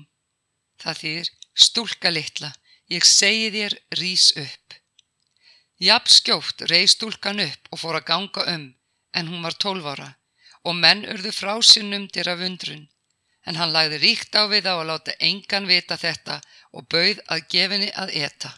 Það 0.82 1.02
þýr, 1.02 1.30
stúlka 1.66 2.12
litla, 2.12 2.52
ég 2.92 3.06
segi 3.08 3.50
þér, 3.54 3.78
rís 3.98 4.30
upp. 4.38 4.76
Jafn 5.82 6.12
skjótt 6.12 6.62
reið 6.70 6.90
stúlkan 6.92 7.42
upp 7.42 7.72
og 7.72 7.80
fór 7.80 7.98
að 7.98 8.08
ganga 8.10 8.44
um, 8.52 8.66
en 9.12 9.30
hún 9.32 9.42
var 9.44 9.56
tólvara, 9.60 10.12
og 10.64 10.76
menn 10.76 11.04
urðu 11.04 11.32
frá 11.36 11.56
sinnumdir 11.62 12.28
af 12.32 12.44
undrun. 12.46 12.86
En 13.46 13.56
hann 13.60 13.72
lagði 13.74 14.00
ríkt 14.02 14.34
á 14.34 14.42
við 14.50 14.66
á 14.66 14.74
að 14.74 14.88
láta 14.90 15.16
engan 15.22 15.68
vita 15.70 15.96
þetta 15.96 16.40
og 16.74 16.88
bauð 16.90 17.22
að 17.30 17.46
gefinni 17.52 17.90
að 17.94 18.14
eta. 18.26 18.50